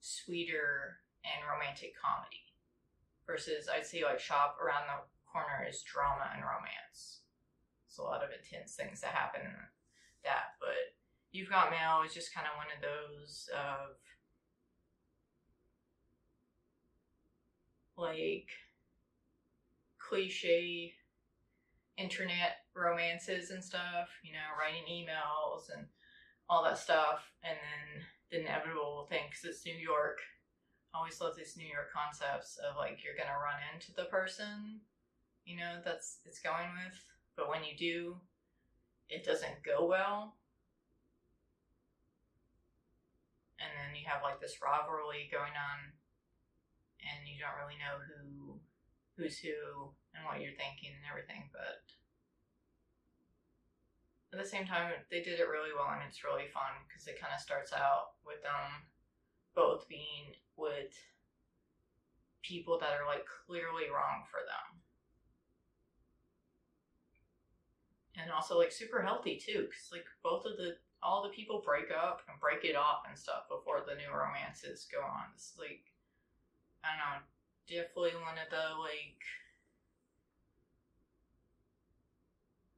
sweeter 0.00 1.00
and 1.24 1.40
romantic 1.48 1.94
comedy 1.96 2.44
versus 3.26 3.68
I'd 3.72 3.86
say 3.86 4.04
like 4.04 4.20
Shop 4.20 4.58
Around 4.60 4.84
the 4.86 5.08
Corner 5.24 5.66
is 5.68 5.82
drama 5.82 6.30
and 6.34 6.44
romance 6.44 7.23
a 7.98 8.02
lot 8.02 8.22
of 8.22 8.30
intense 8.30 8.74
things 8.74 9.00
that 9.00 9.14
happen 9.14 9.42
in 9.42 9.54
that. 10.24 10.56
But 10.60 10.94
You've 11.34 11.50
Got 11.50 11.70
Mail 11.70 12.02
is 12.06 12.14
just 12.14 12.32
kind 12.32 12.46
of 12.46 12.56
one 12.56 12.70
of 12.70 12.80
those 12.80 13.48
of 13.52 13.96
like 17.96 18.48
cliche 19.98 20.94
internet 21.96 22.62
romances 22.74 23.50
and 23.50 23.64
stuff, 23.64 24.10
you 24.22 24.32
know, 24.32 24.46
writing 24.58 24.86
emails 24.86 25.74
and 25.76 25.86
all 26.48 26.62
that 26.62 26.78
stuff, 26.78 27.32
and 27.42 27.56
then 27.58 28.04
the 28.30 28.40
inevitable 28.40 29.06
thing 29.10 29.22
because 29.28 29.44
it's 29.44 29.66
New 29.66 29.74
York. 29.74 30.18
I 30.94 30.98
always 30.98 31.20
love 31.20 31.34
these 31.36 31.56
New 31.56 31.66
York 31.66 31.90
concepts 31.92 32.58
of 32.58 32.76
like 32.76 33.02
you're 33.02 33.18
gonna 33.18 33.42
run 33.42 33.58
into 33.74 33.90
the 33.92 34.04
person, 34.04 34.80
you 35.44 35.56
know, 35.56 35.80
that's 35.84 36.18
it's 36.24 36.38
going 36.38 36.70
with 36.78 37.00
but 37.36 37.48
when 37.48 37.64
you 37.64 37.76
do, 37.76 38.16
it 39.08 39.24
doesn't 39.24 39.62
go 39.64 39.86
well. 39.86 40.36
And 43.58 43.70
then 43.74 43.98
you 43.98 44.06
have 44.06 44.22
like 44.22 44.40
this 44.40 44.60
rivalry 44.60 45.30
going 45.32 45.56
on, 45.56 45.78
and 47.00 47.26
you 47.26 47.40
don't 47.40 47.58
really 47.58 47.80
know 47.80 47.96
who 48.02 48.60
who's 49.16 49.38
who 49.38 49.94
and 50.14 50.26
what 50.26 50.42
you're 50.42 50.58
thinking 50.58 50.92
and 50.92 51.06
everything. 51.08 51.48
But 51.54 51.86
at 54.34 54.42
the 54.42 54.48
same 54.48 54.66
time, 54.66 54.92
they 55.10 55.22
did 55.22 55.38
it 55.38 55.48
really 55.48 55.70
well, 55.72 55.94
and 55.94 56.02
it's 56.06 56.26
really 56.26 56.50
fun 56.50 56.82
because 56.86 57.06
it 57.06 57.20
kind 57.22 57.32
of 57.32 57.40
starts 57.40 57.72
out 57.72 58.18
with 58.26 58.42
them 58.42 58.90
both 59.54 59.88
being 59.88 60.34
with 60.58 60.92
people 62.42 62.76
that 62.78 62.92
are 62.92 63.06
like 63.06 63.24
clearly 63.24 63.88
wrong 63.88 64.26
for 64.28 64.42
them 64.44 64.83
and 68.20 68.30
also 68.30 68.58
like 68.58 68.72
super 68.72 69.02
healthy 69.02 69.36
too 69.36 69.66
because 69.68 69.90
like 69.92 70.06
both 70.22 70.44
of 70.44 70.56
the 70.56 70.76
all 71.02 71.22
the 71.22 71.36
people 71.36 71.62
break 71.64 71.90
up 71.90 72.22
and 72.28 72.40
break 72.40 72.64
it 72.64 72.76
off 72.76 73.04
and 73.08 73.18
stuff 73.18 73.44
before 73.50 73.82
the 73.86 73.94
new 73.94 74.08
romances 74.08 74.86
go 74.90 75.00
on. 75.04 75.28
This 75.34 75.52
is 75.52 75.58
like 75.58 75.84
i 76.84 76.88
don't 76.92 77.00
know 77.00 77.24
definitely 77.66 78.16
one 78.20 78.38
of 78.38 78.48
the 78.50 78.76
like 78.80 79.20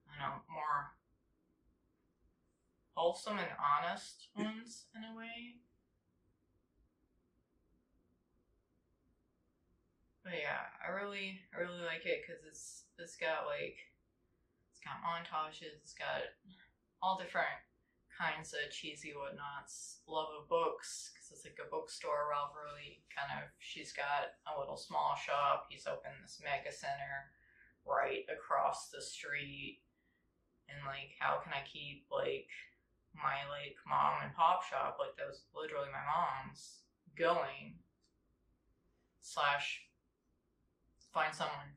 i 0.09 0.19
don't 0.19 0.31
know 0.31 0.43
more 0.50 0.95
wholesome 2.95 3.38
and 3.38 3.52
honest 3.61 4.28
ones 4.37 4.87
in 4.97 5.02
a 5.05 5.16
way. 5.16 5.61
But 10.25 10.35
yeah 10.43 10.66
i 10.83 10.90
really 10.90 11.38
i 11.55 11.61
really 11.61 11.85
like 11.85 12.05
it 12.05 12.23
because 12.26 12.43
it's 12.49 12.85
it's 12.99 13.16
got 13.16 13.47
like 13.47 13.78
got 14.87 15.02
montages, 15.02 15.83
it's 15.83 15.93
got 15.95 16.31
all 17.02 17.19
different 17.19 17.61
kinds 18.16 18.55
of 18.55 18.73
cheesy 18.73 19.12
whatnots. 19.12 20.00
Love 20.09 20.33
of 20.33 20.49
books, 20.49 21.12
because 21.12 21.28
it's 21.35 21.45
like 21.45 21.61
a 21.61 21.69
bookstore 21.69 22.33
rivalry. 22.33 23.05
Kind 23.12 23.28
of, 23.37 23.50
she's 23.59 23.93
got 23.93 24.38
a 24.49 24.59
little 24.59 24.78
small 24.78 25.19
shop. 25.19 25.66
He's 25.69 25.87
opened 25.87 26.23
this 26.23 26.40
mega 26.40 26.73
center 26.73 27.35
right 27.85 28.25
across 28.33 28.88
the 28.88 29.02
street. 29.02 29.83
And 30.71 30.81
like, 30.87 31.14
how 31.19 31.38
can 31.45 31.52
I 31.52 31.62
keep 31.66 32.07
like 32.11 32.50
my 33.14 33.45
like 33.52 33.76
mom 33.87 34.25
and 34.25 34.35
pop 34.35 34.64
shop, 34.64 34.99
like 34.99 35.16
that 35.16 35.28
was 35.28 35.45
literally 35.55 35.93
my 35.93 36.05
mom's, 36.07 36.87
going? 37.19 37.78
Slash 39.21 39.83
find 41.12 41.35
someone. 41.35 41.75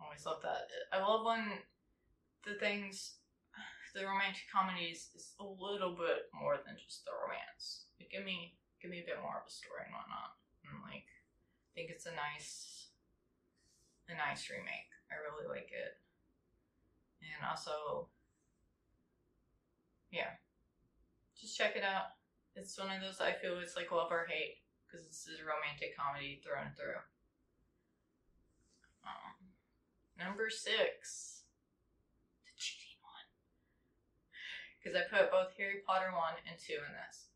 Always 0.00 0.26
love 0.26 0.42
that. 0.42 0.68
I 0.92 1.00
love 1.00 1.24
when 1.24 1.60
the 2.46 2.54
things, 2.54 3.18
the 3.94 4.06
romantic 4.06 4.46
comedies 4.48 5.10
is 5.14 5.34
a 5.42 5.44
little 5.44 5.92
bit 5.98 6.30
more 6.30 6.62
than 6.62 6.78
just 6.78 7.04
the 7.04 7.12
romance. 7.12 7.90
Give 7.98 8.24
me, 8.24 8.54
give 8.80 8.90
me 8.90 9.02
a 9.02 9.08
bit 9.08 9.20
more 9.20 9.42
of 9.42 9.48
a 9.48 9.50
story 9.50 9.84
and 9.84 9.92
whatnot. 9.92 10.38
And 10.64 10.78
like, 10.86 11.10
I 11.10 11.70
think 11.74 11.90
it's 11.90 12.06
a 12.06 12.14
nice, 12.14 12.88
a 14.08 14.14
nice 14.14 14.46
remake. 14.48 14.94
I 15.10 15.18
really 15.18 15.50
like 15.50 15.74
it. 15.74 15.98
And 17.20 17.42
also, 17.42 18.08
yeah, 20.10 20.38
just 21.34 21.56
check 21.56 21.76
it 21.76 21.84
out. 21.84 22.16
It's 22.54 22.78
one 22.78 22.88
of 22.94 23.02
those 23.02 23.20
I 23.20 23.36
feel 23.36 23.58
it's 23.60 23.76
like 23.76 23.92
love 23.92 24.10
or 24.10 24.24
hate 24.28 24.64
because 24.86 25.06
this 25.06 25.28
is 25.28 25.42
a 25.42 25.44
romantic 25.44 25.92
comedy 25.92 26.40
through 26.40 26.62
and 26.62 26.72
through. 26.72 27.02
Um, 29.04 29.52
number 30.16 30.48
six, 30.48 31.44
the 32.48 32.52
cheating 32.56 32.96
one, 33.04 33.28
because 34.86 35.02
I 35.02 35.10
put 35.10 35.34
both 35.34 35.50
Harry 35.58 35.82
Potter 35.82 36.14
one 36.14 36.38
and 36.46 36.54
two 36.54 36.78
in 36.78 36.94
this. 36.94 37.34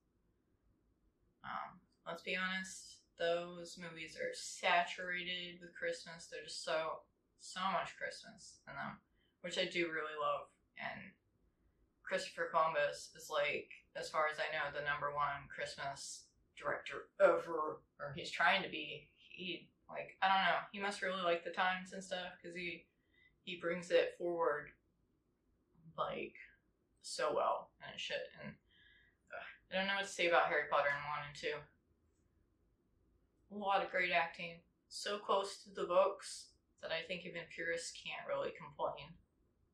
Um, 1.42 1.82
let's 2.06 2.22
be 2.22 2.38
honest, 2.38 3.02
those 3.18 3.74
movies 3.74 4.14
are 4.14 4.30
saturated 4.30 5.58
with 5.58 5.74
Christmas. 5.74 6.30
They're 6.30 6.46
just 6.46 6.64
so 6.64 7.02
so 7.40 7.60
much 7.72 7.98
Christmas 7.98 8.62
in 8.68 8.74
them, 8.78 9.02
which 9.40 9.58
I 9.58 9.66
do 9.66 9.90
really 9.90 10.14
love. 10.14 10.46
And 10.78 11.10
Christopher 12.04 12.52
Columbus 12.52 13.10
is 13.16 13.26
like, 13.32 13.72
as 13.96 14.10
far 14.10 14.30
as 14.30 14.38
I 14.38 14.46
know, 14.54 14.70
the 14.70 14.86
number 14.86 15.10
one 15.10 15.50
Christmas 15.50 16.30
director 16.54 17.10
ever, 17.18 17.82
or 17.98 18.14
he's 18.14 18.30
trying 18.30 18.62
to 18.62 18.70
be. 18.70 19.08
He 19.18 19.66
like 19.90 20.14
I 20.22 20.28
don't 20.30 20.46
know. 20.46 20.62
He 20.70 20.78
must 20.78 21.02
really 21.02 21.22
like 21.26 21.42
the 21.42 21.50
times 21.50 21.94
and 21.94 22.04
stuff 22.04 22.38
because 22.38 22.54
he 22.54 22.86
he 23.42 23.58
brings 23.58 23.90
it 23.90 24.14
forward 24.18 24.70
like 25.98 26.38
so 27.10 27.34
well 27.34 27.74
and 27.82 27.98
shit. 27.98 28.30
And 28.38 28.54
uh, 29.34 29.46
I 29.74 29.82
don't 29.82 29.88
know 29.90 29.98
what 29.98 30.06
to 30.06 30.12
say 30.12 30.30
about 30.30 30.46
Harry 30.46 30.70
Potter 30.70 30.94
and 30.94 31.10
one 31.10 31.26
and 31.26 31.34
two. 31.34 31.58
A 33.50 33.58
lot 33.58 33.82
of 33.82 33.90
great 33.90 34.14
acting, 34.14 34.62
so 34.86 35.18
close 35.18 35.58
to 35.66 35.74
the 35.74 35.90
books 35.90 36.54
that 36.82 36.94
I 36.94 37.02
think 37.02 37.26
even 37.26 37.50
purists 37.50 37.90
can't 37.90 38.30
really 38.30 38.54
complain. 38.54 39.10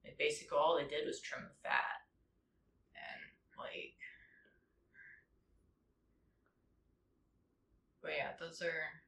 Like 0.00 0.16
basically 0.16 0.56
all 0.56 0.80
they 0.80 0.88
did 0.88 1.04
was 1.04 1.20
trim 1.20 1.44
the 1.44 1.60
fat. 1.60 2.08
And 2.96 3.20
like 3.60 4.00
But 8.00 8.14
yeah, 8.16 8.38
those 8.38 8.62
are 8.62 9.02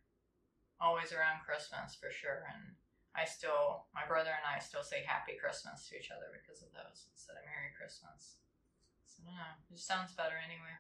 always 0.83 1.15
around 1.15 1.47
Christmas 1.47 1.95
for 1.95 2.11
sure 2.11 2.43
and 2.51 2.75
I 3.19 3.27
still 3.27 3.91
my 3.91 4.07
brother 4.07 4.31
and 4.31 4.47
I 4.47 4.63
still 4.63 4.87
say 4.87 5.03
happy 5.03 5.35
Christmas 5.35 5.91
to 5.91 5.99
each 5.99 6.15
other 6.15 6.31
because 6.31 6.63
of 6.63 6.71
those 6.71 7.11
instead 7.11 7.35
of 7.35 7.43
Merry 7.51 7.75
Christmas. 7.75 8.39
So 9.11 9.27
I 9.27 9.35
don't 9.35 9.43
know. 9.43 9.55
It 9.67 9.75
just 9.75 9.91
sounds 9.91 10.15
better 10.15 10.39
anyway. 10.39 10.79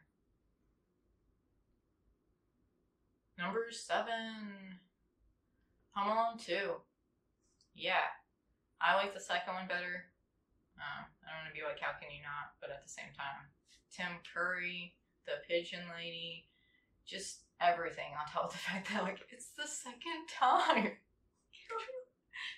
Number 3.34 3.66
seven. 3.74 4.78
Home 5.98 6.14
Alone 6.14 6.38
2. 6.38 6.78
Yeah. 7.74 8.06
I 8.80 8.94
like 8.94 9.14
the 9.14 9.20
second 9.20 9.54
one 9.54 9.66
better. 9.66 10.06
Uh, 10.78 11.02
I 11.02 11.26
don't 11.26 11.42
want 11.42 11.50
to 11.50 11.58
be 11.58 11.66
like, 11.66 11.82
how 11.82 11.98
can 11.98 12.14
you 12.14 12.22
not? 12.22 12.54
But 12.62 12.70
at 12.70 12.86
the 12.86 12.90
same 12.90 13.10
time, 13.18 13.50
Tim 13.90 14.22
Curry, 14.22 14.94
the 15.26 15.42
Pigeon 15.42 15.82
Lady, 15.90 16.46
just 17.02 17.42
everything 17.60 18.14
on 18.14 18.30
top 18.30 18.46
of 18.46 18.52
the 18.52 18.58
fact 18.70 18.94
that, 18.94 19.02
like, 19.02 19.26
it's 19.30 19.50
the 19.58 19.66
second 19.66 20.30
time. 20.30 20.94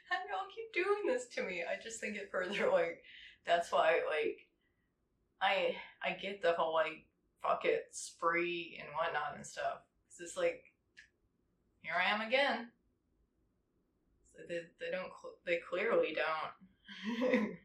How 0.08 0.16
do 0.16 0.28
y'all 0.28 0.50
keep 0.54 0.72
doing 0.72 1.06
this 1.06 1.26
to 1.34 1.42
me? 1.42 1.62
I 1.62 1.80
just 1.82 2.00
think 2.00 2.16
it 2.16 2.30
further, 2.30 2.70
like, 2.72 3.02
that's 3.46 3.72
why, 3.72 4.00
like, 4.09 4.48
I 5.42 5.76
I 6.02 6.16
get 6.20 6.42
the 6.42 6.52
whole, 6.52 6.74
like, 6.74 7.07
fuck 7.42 7.64
it, 7.64 7.88
spree 7.92 8.78
and 8.81 8.88
whatnot 8.94 9.37
and 9.37 9.46
stuff. 9.46 9.81
It's 10.09 10.18
just 10.18 10.37
like, 10.37 10.64
here 11.83 11.94
I 11.96 12.12
am 12.12 12.20
again. 12.20 12.68
So 14.33 14.42
they, 14.48 14.61
they 14.78 14.90
don't, 14.90 15.11
they 15.46 15.59
clearly 15.68 16.14
don't. 16.14 17.33
and 17.33 17.57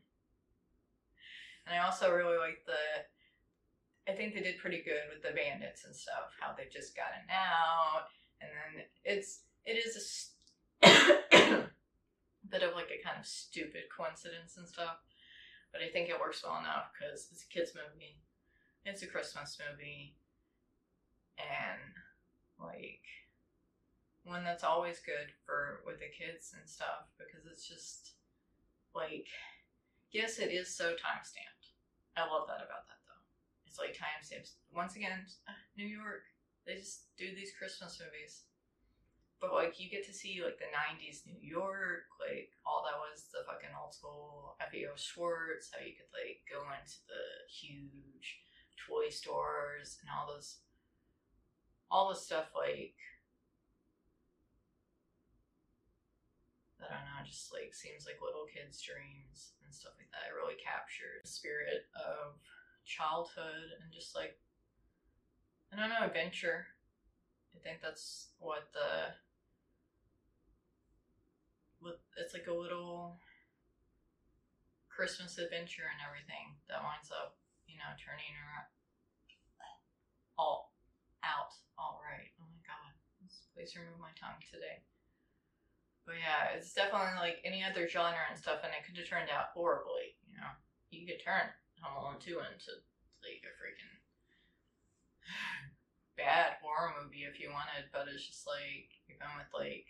I 1.67 1.85
also 1.85 2.13
really 2.13 2.37
like 2.37 2.65
the, 2.65 4.11
I 4.11 4.15
think 4.15 4.33
they 4.33 4.41
did 4.41 4.59
pretty 4.59 4.83
good 4.83 5.09
with 5.11 5.23
the 5.23 5.35
bandits 5.35 5.85
and 5.85 5.95
stuff, 5.95 6.31
how 6.39 6.53
they've 6.57 6.71
just 6.71 6.95
gotten 6.95 7.27
out. 7.29 8.07
And 8.41 8.49
then 8.51 8.85
it's, 9.03 9.41
it 9.65 9.73
is 9.73 9.95
a 9.95 11.24
bit 12.49 12.63
of 12.63 12.73
like 12.73 12.91
a 12.91 13.03
kind 13.03 13.17
of 13.19 13.25
stupid 13.25 13.83
coincidence 13.95 14.57
and 14.57 14.67
stuff. 14.67 14.97
But 15.71 15.81
I 15.81 15.89
think 15.89 16.09
it 16.09 16.19
works 16.19 16.43
well 16.43 16.59
enough 16.59 16.91
because 16.93 17.27
it's 17.31 17.43
a 17.43 17.53
kid's 17.53 17.75
movie. 17.75 18.19
It's 18.85 19.03
a 19.03 19.07
Christmas 19.07 19.57
movie. 19.59 20.15
And 21.37 21.91
like 22.59 23.03
one 24.25 24.43
that's 24.43 24.63
always 24.63 24.99
good 25.05 25.29
for 25.45 25.81
with 25.85 25.99
the 25.99 26.09
kids 26.09 26.53
and 26.57 26.67
stuff 26.67 27.13
because 27.17 27.45
it's 27.45 27.67
just 27.67 28.17
like 28.93 29.27
yes 30.11 30.39
it 30.39 30.49
is 30.49 30.75
so 30.75 30.97
time 30.97 31.21
stamped 31.21 31.77
i 32.17 32.21
love 32.21 32.47
that 32.47 32.65
about 32.65 32.89
that 32.89 33.01
though 33.05 33.21
it's 33.67 33.77
like 33.77 33.93
time 33.93 34.23
stamps 34.23 34.57
once 34.73 34.95
again 34.95 35.25
new 35.77 35.85
york 35.85 36.25
they 36.65 36.73
just 36.75 37.13
do 37.17 37.35
these 37.35 37.53
christmas 37.57 38.01
movies 38.01 38.49
but 39.41 39.53
like 39.53 39.79
you 39.79 39.89
get 39.89 40.05
to 40.05 40.13
see 40.13 40.41
like 40.43 40.57
the 40.57 40.71
90s 40.71 41.25
new 41.27 41.39
york 41.41 42.07
like 42.19 42.49
all 42.65 42.83
that 42.85 42.97
was 42.97 43.27
the 43.31 43.43
fucking 43.45 43.73
old 43.75 43.93
school 43.93 44.55
fao 44.59 44.95
schwarz 44.95 45.69
how 45.73 45.83
you 45.83 45.93
could 45.93 46.09
like 46.15 46.41
go 46.47 46.63
into 46.71 46.99
the 47.07 47.23
huge 47.51 48.39
toy 48.79 49.09
stores 49.09 49.97
and 50.01 50.09
all 50.09 50.27
those 50.27 50.59
all 51.91 52.09
the 52.09 52.15
stuff 52.15 52.51
like 52.55 52.95
I 56.85 56.93
don't 56.93 57.09
know, 57.09 57.25
just 57.25 57.49
like 57.49 57.73
seems 57.73 58.05
like 58.05 58.21
little 58.21 58.45
kids' 58.45 58.77
dreams 58.77 59.57
and 59.65 59.73
stuff 59.73 59.97
like 59.97 60.11
that. 60.13 60.29
It 60.29 60.37
really 60.37 60.59
captured 60.61 61.25
the 61.25 61.31
spirit 61.33 61.89
of 61.97 62.37
childhood 62.85 63.73
and 63.81 63.89
just 63.89 64.13
like 64.13 64.37
I 65.73 65.81
don't 65.81 65.89
know, 65.89 66.05
adventure. 66.05 66.67
I 67.55 67.59
think 67.59 67.81
that's 67.81 68.29
what 68.37 68.69
the 68.73 69.17
it's 72.17 72.33
like 72.33 72.47
a 72.47 72.53
little 72.53 73.19
Christmas 74.89 75.37
adventure 75.37 75.85
and 75.91 76.01
everything 76.01 76.55
that 76.71 76.81
winds 76.81 77.11
up, 77.11 77.37
you 77.67 77.77
know, 77.77 77.91
turning 77.99 78.31
around 78.39 78.69
all 80.37 80.71
out 81.23 81.55
all 81.79 81.99
right. 82.03 82.31
Oh 82.39 82.47
my 82.47 82.61
god. 82.63 82.91
Please 83.55 83.75
remove 83.75 83.99
my 83.99 84.11
tongue 84.19 84.39
today. 84.51 84.83
But 86.03 86.21
yeah, 86.21 86.53
it's 86.53 86.75
definitely 86.75 87.17
like 87.17 87.41
any 87.47 87.65
other 87.65 87.87
genre 87.87 88.29
and 88.29 88.37
stuff, 88.37 88.61
and 88.61 88.71
it 88.75 88.85
could 88.85 88.99
have 88.99 89.09
turned 89.09 89.31
out 89.31 89.55
horribly. 89.55 90.13
You 90.29 90.37
know, 90.37 90.51
you 90.91 91.07
could 91.07 91.23
turn 91.23 91.49
Home 91.81 91.97
Alone 91.97 92.21
two 92.21 92.37
into 92.39 92.71
like 93.25 93.41
a 93.41 93.51
freaking 93.57 93.95
bad 96.19 96.61
horror 96.61 96.93
movie 96.99 97.25
if 97.25 97.41
you 97.41 97.49
wanted, 97.49 97.89
but 97.89 98.05
it's 98.11 98.27
just 98.27 98.45
like 98.45 98.91
even 99.09 99.27
with 99.39 99.49
like 99.55 99.87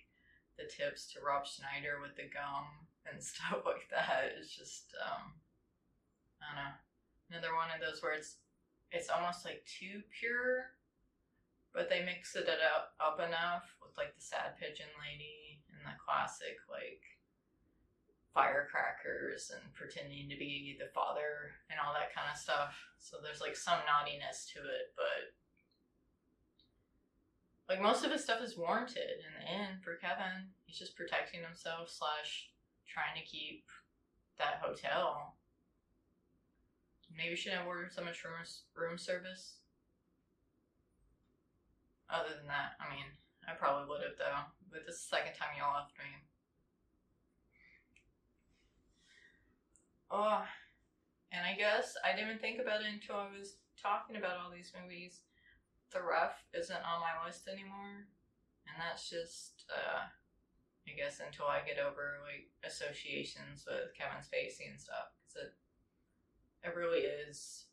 the 0.57 0.65
tips 0.65 1.11
to 1.13 1.23
Rob 1.23 1.45
Schneider 1.45 1.99
with 2.01 2.15
the 2.15 2.31
gum 2.31 2.67
and 3.05 3.21
stuff 3.31 3.63
like 3.65 3.87
that. 3.91 4.35
It's 4.39 4.55
just 4.55 4.95
um, 4.99 5.35
I 6.39 6.43
don't 6.45 6.59
know, 6.59 6.75
another 7.31 7.55
one 7.55 7.71
of 7.73 7.83
those 7.83 8.01
where 8.01 8.13
it's 8.13 8.39
it's 8.91 9.09
almost 9.09 9.43
like 9.43 9.65
too 9.67 10.01
pure, 10.13 10.71
but 11.73 11.89
they 11.89 12.05
mix 12.05 12.35
it 12.35 12.47
up 12.47 12.95
up 13.01 13.19
enough 13.19 13.67
with 13.83 13.97
like 13.97 14.15
the 14.15 14.23
sad 14.23 14.55
pigeon 14.59 14.91
lady 15.01 15.59
and 15.71 15.83
the 15.83 15.95
classic 15.99 16.61
like 16.71 17.03
firecrackers 18.35 19.49
and 19.55 19.63
pretending 19.71 20.27
to 20.27 20.35
be 20.35 20.75
the 20.75 20.91
father 20.91 21.55
and 21.71 21.79
all 21.79 21.95
that 21.95 22.11
kind 22.11 22.27
of 22.27 22.35
stuff. 22.35 22.75
So 22.99 23.17
there's 23.23 23.39
like 23.39 23.55
some 23.55 23.79
naughtiness 23.87 24.51
to 24.53 24.59
it, 24.59 24.91
but 24.99 25.31
like 27.67 27.81
most 27.81 28.05
of 28.05 28.11
his 28.11 28.23
stuff 28.23 28.41
is 28.41 28.57
warranted 28.57 29.23
in 29.25 29.31
the 29.39 29.51
end 29.51 29.81
for 29.83 29.95
Kevin. 29.95 30.53
He's 30.65 30.77
just 30.77 30.95
protecting 30.95 31.41
himself 31.41 31.89
slash 31.89 32.49
trying 32.87 33.15
to 33.17 33.27
keep 33.27 33.65
that 34.37 34.61
hotel. 34.61 35.35
Maybe 37.15 37.35
should 37.35 37.53
have 37.53 37.67
ordered 37.67 37.93
so 37.93 38.03
much 38.03 38.23
room 38.23 38.33
room 38.75 38.97
service. 38.97 39.57
Other 42.09 42.35
than 42.37 42.47
that, 42.47 42.77
I 42.77 42.93
mean, 42.93 43.05
I 43.47 43.53
probably 43.53 43.89
would 43.89 44.01
have 44.01 44.17
though, 44.17 44.45
but 44.71 44.85
this 44.85 44.95
is 44.95 45.07
the 45.09 45.17
second 45.17 45.33
time 45.33 45.57
y'all 45.57 45.73
left 45.73 45.97
me. 45.97 46.05
Oh, 50.11 50.45
and 51.31 51.45
I 51.45 51.57
guess 51.57 51.97
I 52.05 52.15
didn't 52.15 52.39
think 52.39 52.61
about 52.61 52.81
it 52.81 52.93
until 52.93 53.15
I 53.15 53.27
was 53.37 53.57
talking 53.81 54.17
about 54.17 54.37
all 54.37 54.51
these 54.51 54.71
movies. 54.79 55.21
The 55.95 56.03
Ref 56.03 56.35
isn't 56.51 56.83
on 56.83 56.99
my 56.99 57.15
list 57.23 57.47
anymore, 57.47 58.11
and 58.67 58.75
that's 58.75 59.09
just 59.09 59.63
uh, 59.71 60.11
I 60.83 60.91
guess 60.91 61.21
until 61.23 61.47
I 61.47 61.63
get 61.63 61.79
over 61.79 62.19
like 62.27 62.51
associations 62.67 63.63
with 63.63 63.95
Kevin 63.95 64.19
Spacey 64.19 64.69
and 64.69 64.79
stuff, 64.79 65.15
because 65.23 65.47
it 65.47 65.55
it 66.67 66.75
really 66.75 66.99
is 67.07 67.65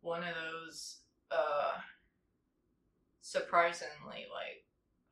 one 0.00 0.22
of 0.22 0.34
those 0.34 0.98
uh 1.30 1.82
surprisingly 3.20 4.24
like 4.32 4.64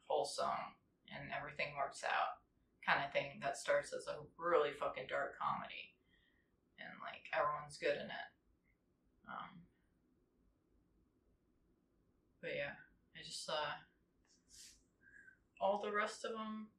wholesome 0.07 0.73
and 1.13 1.29
everything 1.37 1.77
works 1.77 2.03
out 2.03 2.41
kind 2.81 3.05
of 3.05 3.13
thing 3.13 3.37
that 3.43 3.59
starts 3.59 3.93
as 3.93 4.07
a 4.07 4.23
really 4.39 4.71
fucking 4.73 5.05
dark 5.11 5.35
comedy. 5.37 5.93
And 6.79 6.89
like 7.03 7.29
everyone's 7.35 7.77
good 7.77 7.99
in 7.99 8.09
it. 8.09 8.31
Um 9.29 9.66
but 12.47 12.55
yeah 12.55 12.79
i 13.19 13.21
just 13.27 13.51
uh 13.51 13.75
all 15.59 15.83
the 15.83 15.91
rest 15.91 16.23
of 16.23 16.31
them 16.31 16.71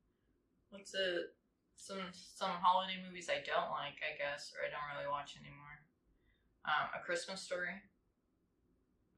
what's 0.72 0.96
it 0.96 1.36
some 1.76 2.08
some 2.16 2.56
holiday 2.64 2.96
movies 3.04 3.28
i 3.28 3.44
don't 3.44 3.76
like 3.76 4.00
i 4.00 4.16
guess 4.16 4.56
or 4.56 4.64
i 4.64 4.72
don't 4.72 4.88
really 4.96 5.12
watch 5.12 5.36
anymore 5.36 5.84
um 6.64 6.88
a 6.96 7.04
christmas 7.04 7.44
story 7.44 7.76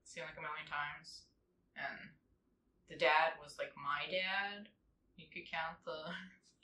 seen 0.01 0.25
like 0.25 0.33
a 0.33 0.41
million 0.41 0.65
times 0.65 1.29
and 1.77 2.09
the 2.89 2.95
dad 2.95 3.37
was 3.41 3.55
like 3.59 3.71
my 3.77 4.09
dad. 4.09 4.67
You 5.15 5.25
could 5.31 5.49
count 5.49 5.77
the 5.85 6.09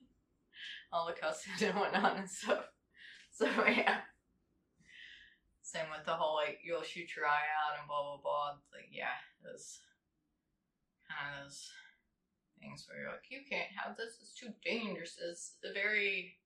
all 0.91 1.05
the 1.05 1.13
cussing 1.13 1.53
and 1.61 1.77
whatnot 1.77 2.17
and 2.17 2.29
stuff. 2.29 2.65
So 3.35 3.47
yeah. 3.67 3.97
Same 5.75 5.91
with 5.91 6.07
the 6.07 6.15
whole 6.15 6.39
like 6.39 6.63
you'll 6.63 6.87
shoot 6.87 7.11
your 7.19 7.27
eye 7.27 7.51
out 7.51 7.75
and 7.75 7.83
blah 7.83 7.99
blah 7.99 8.23
blah. 8.23 8.63
Like 8.71 8.87
yeah, 8.95 9.19
those 9.43 9.83
kind 11.03 11.35
of 11.35 11.51
those 11.51 11.67
things 12.63 12.87
where 12.87 13.03
you're 13.03 13.11
like 13.11 13.27
you 13.27 13.43
can't 13.43 13.75
have 13.75 13.99
this. 13.99 14.23
It's 14.23 14.31
too 14.31 14.55
dangerous. 14.63 15.19
It's 15.19 15.59
a 15.67 15.75
very 15.75 16.39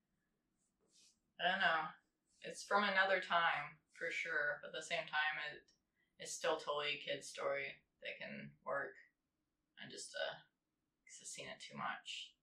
I 1.38 1.46
don't 1.46 1.62
know. 1.62 1.94
It's 2.42 2.66
from 2.66 2.90
another 2.90 3.22
time 3.22 3.78
for 3.94 4.10
sure, 4.10 4.66
but 4.66 4.74
at 4.74 4.82
the 4.82 4.90
same 4.90 5.06
time 5.06 5.36
it 5.54 5.62
it's 6.18 6.34
still 6.34 6.58
totally 6.58 6.98
a 6.98 7.06
kid's 7.06 7.30
story 7.30 7.78
that 8.02 8.18
can 8.18 8.50
work. 8.66 8.98
I 9.78 9.86
just 9.94 10.10
uh, 10.18 10.42
cause 11.06 11.22
I've 11.22 11.30
seen 11.30 11.54
it 11.54 11.62
too 11.62 11.78
much. 11.78 12.34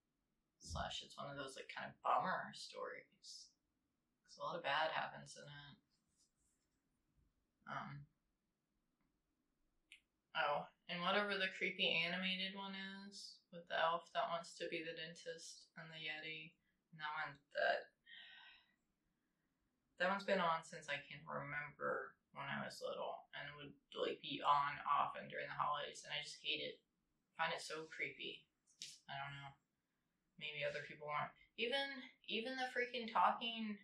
Slash, 0.63 1.03
it's 1.03 1.19
one 1.19 1.35
of 1.35 1.39
those 1.39 1.59
like 1.59 1.67
kind 1.67 1.91
of 1.91 1.99
bummer 2.07 2.55
stories. 2.55 3.51
Cause 4.23 4.39
a 4.39 4.47
lot 4.47 4.55
of 4.55 4.63
bad 4.63 4.95
happens 4.95 5.35
in 5.35 5.51
it. 5.51 5.83
Um. 7.67 8.07
Oh, 10.37 10.69
and 10.89 11.03
whatever 11.03 11.35
the 11.35 11.51
creepy 11.57 11.91
animated 12.07 12.55
one 12.55 12.77
is 13.09 13.41
with 13.51 13.67
the 13.67 13.79
elf 13.81 14.07
that 14.13 14.29
wants 14.31 14.55
to 14.61 14.69
be 14.69 14.85
the 14.85 14.95
dentist 14.95 15.73
and 15.81 15.89
the 15.91 15.99
yeti, 15.99 16.53
and 16.93 17.01
that 17.01 17.15
one 17.17 17.33
that 17.57 17.91
that 19.99 20.13
one's 20.13 20.29
been 20.29 20.45
on 20.45 20.61
since 20.61 20.93
I 20.93 21.01
can 21.09 21.25
remember 21.25 22.13
when 22.37 22.45
I 22.45 22.61
was 22.61 22.85
little, 22.85 23.25
and 23.33 23.49
would 23.57 23.73
like 23.97 24.21
be 24.21 24.45
on 24.45 24.77
often 24.85 25.25
during 25.33 25.49
the 25.49 25.57
holidays, 25.57 26.05
and 26.05 26.13
I 26.13 26.21
just 26.21 26.37
hate 26.45 26.61
it. 26.61 26.77
I 27.33 27.49
find 27.49 27.53
it 27.57 27.65
so 27.65 27.89
creepy. 27.89 28.45
I 29.09 29.17
don't 29.17 29.35
know. 29.41 29.57
Maybe 30.37 30.69
other 30.69 30.85
people 30.85 31.09
aren't. 31.09 31.33
Even 31.57 32.05
even 32.29 32.61
the 32.61 32.69
freaking 32.69 33.09
talking 33.09 33.81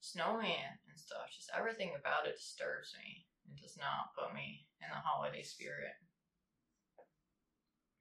snowman 0.00 0.78
and 0.88 0.98
stuff. 0.98 1.32
Just 1.34 1.50
everything 1.56 1.92
about 1.98 2.26
it 2.26 2.36
disturbs 2.36 2.94
me. 2.98 3.26
It 3.48 3.62
does 3.62 3.78
not 3.78 4.14
put 4.16 4.34
me 4.34 4.66
in 4.82 4.88
the 4.90 5.00
holiday 5.00 5.42
spirit. 5.42 5.94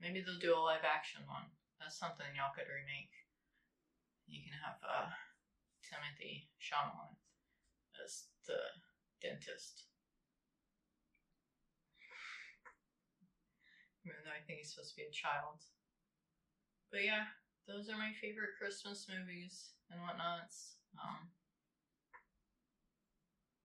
Maybe 0.01 0.21
they'll 0.21 0.41
do 0.41 0.57
a 0.57 0.59
live 0.59 0.83
action 0.83 1.23
one. 1.25 1.47
That's 1.79 1.97
something 1.97 2.25
y'all 2.35 2.55
could 2.55 2.69
remake. 2.69 3.13
You 4.27 4.41
can 4.41 4.57
have 4.57 4.81
uh, 4.81 5.09
Timothée 5.85 6.49
Chalamet 6.57 7.15
as 8.01 8.25
the 8.47 8.57
dentist. 9.21 9.85
Even 14.05 14.21
though 14.25 14.33
I 14.33 14.41
think 14.45 14.61
he's 14.61 14.73
supposed 14.73 14.93
to 14.93 15.01
be 15.01 15.09
a 15.09 15.13
child. 15.13 15.61
But 16.91 17.05
yeah, 17.05 17.29
those 17.65 17.89
are 17.89 17.97
my 17.97 18.13
favorite 18.21 18.57
Christmas 18.57 19.09
movies 19.09 19.73
and 19.89 20.01
whatnots. 20.01 20.77
Um, 20.97 21.33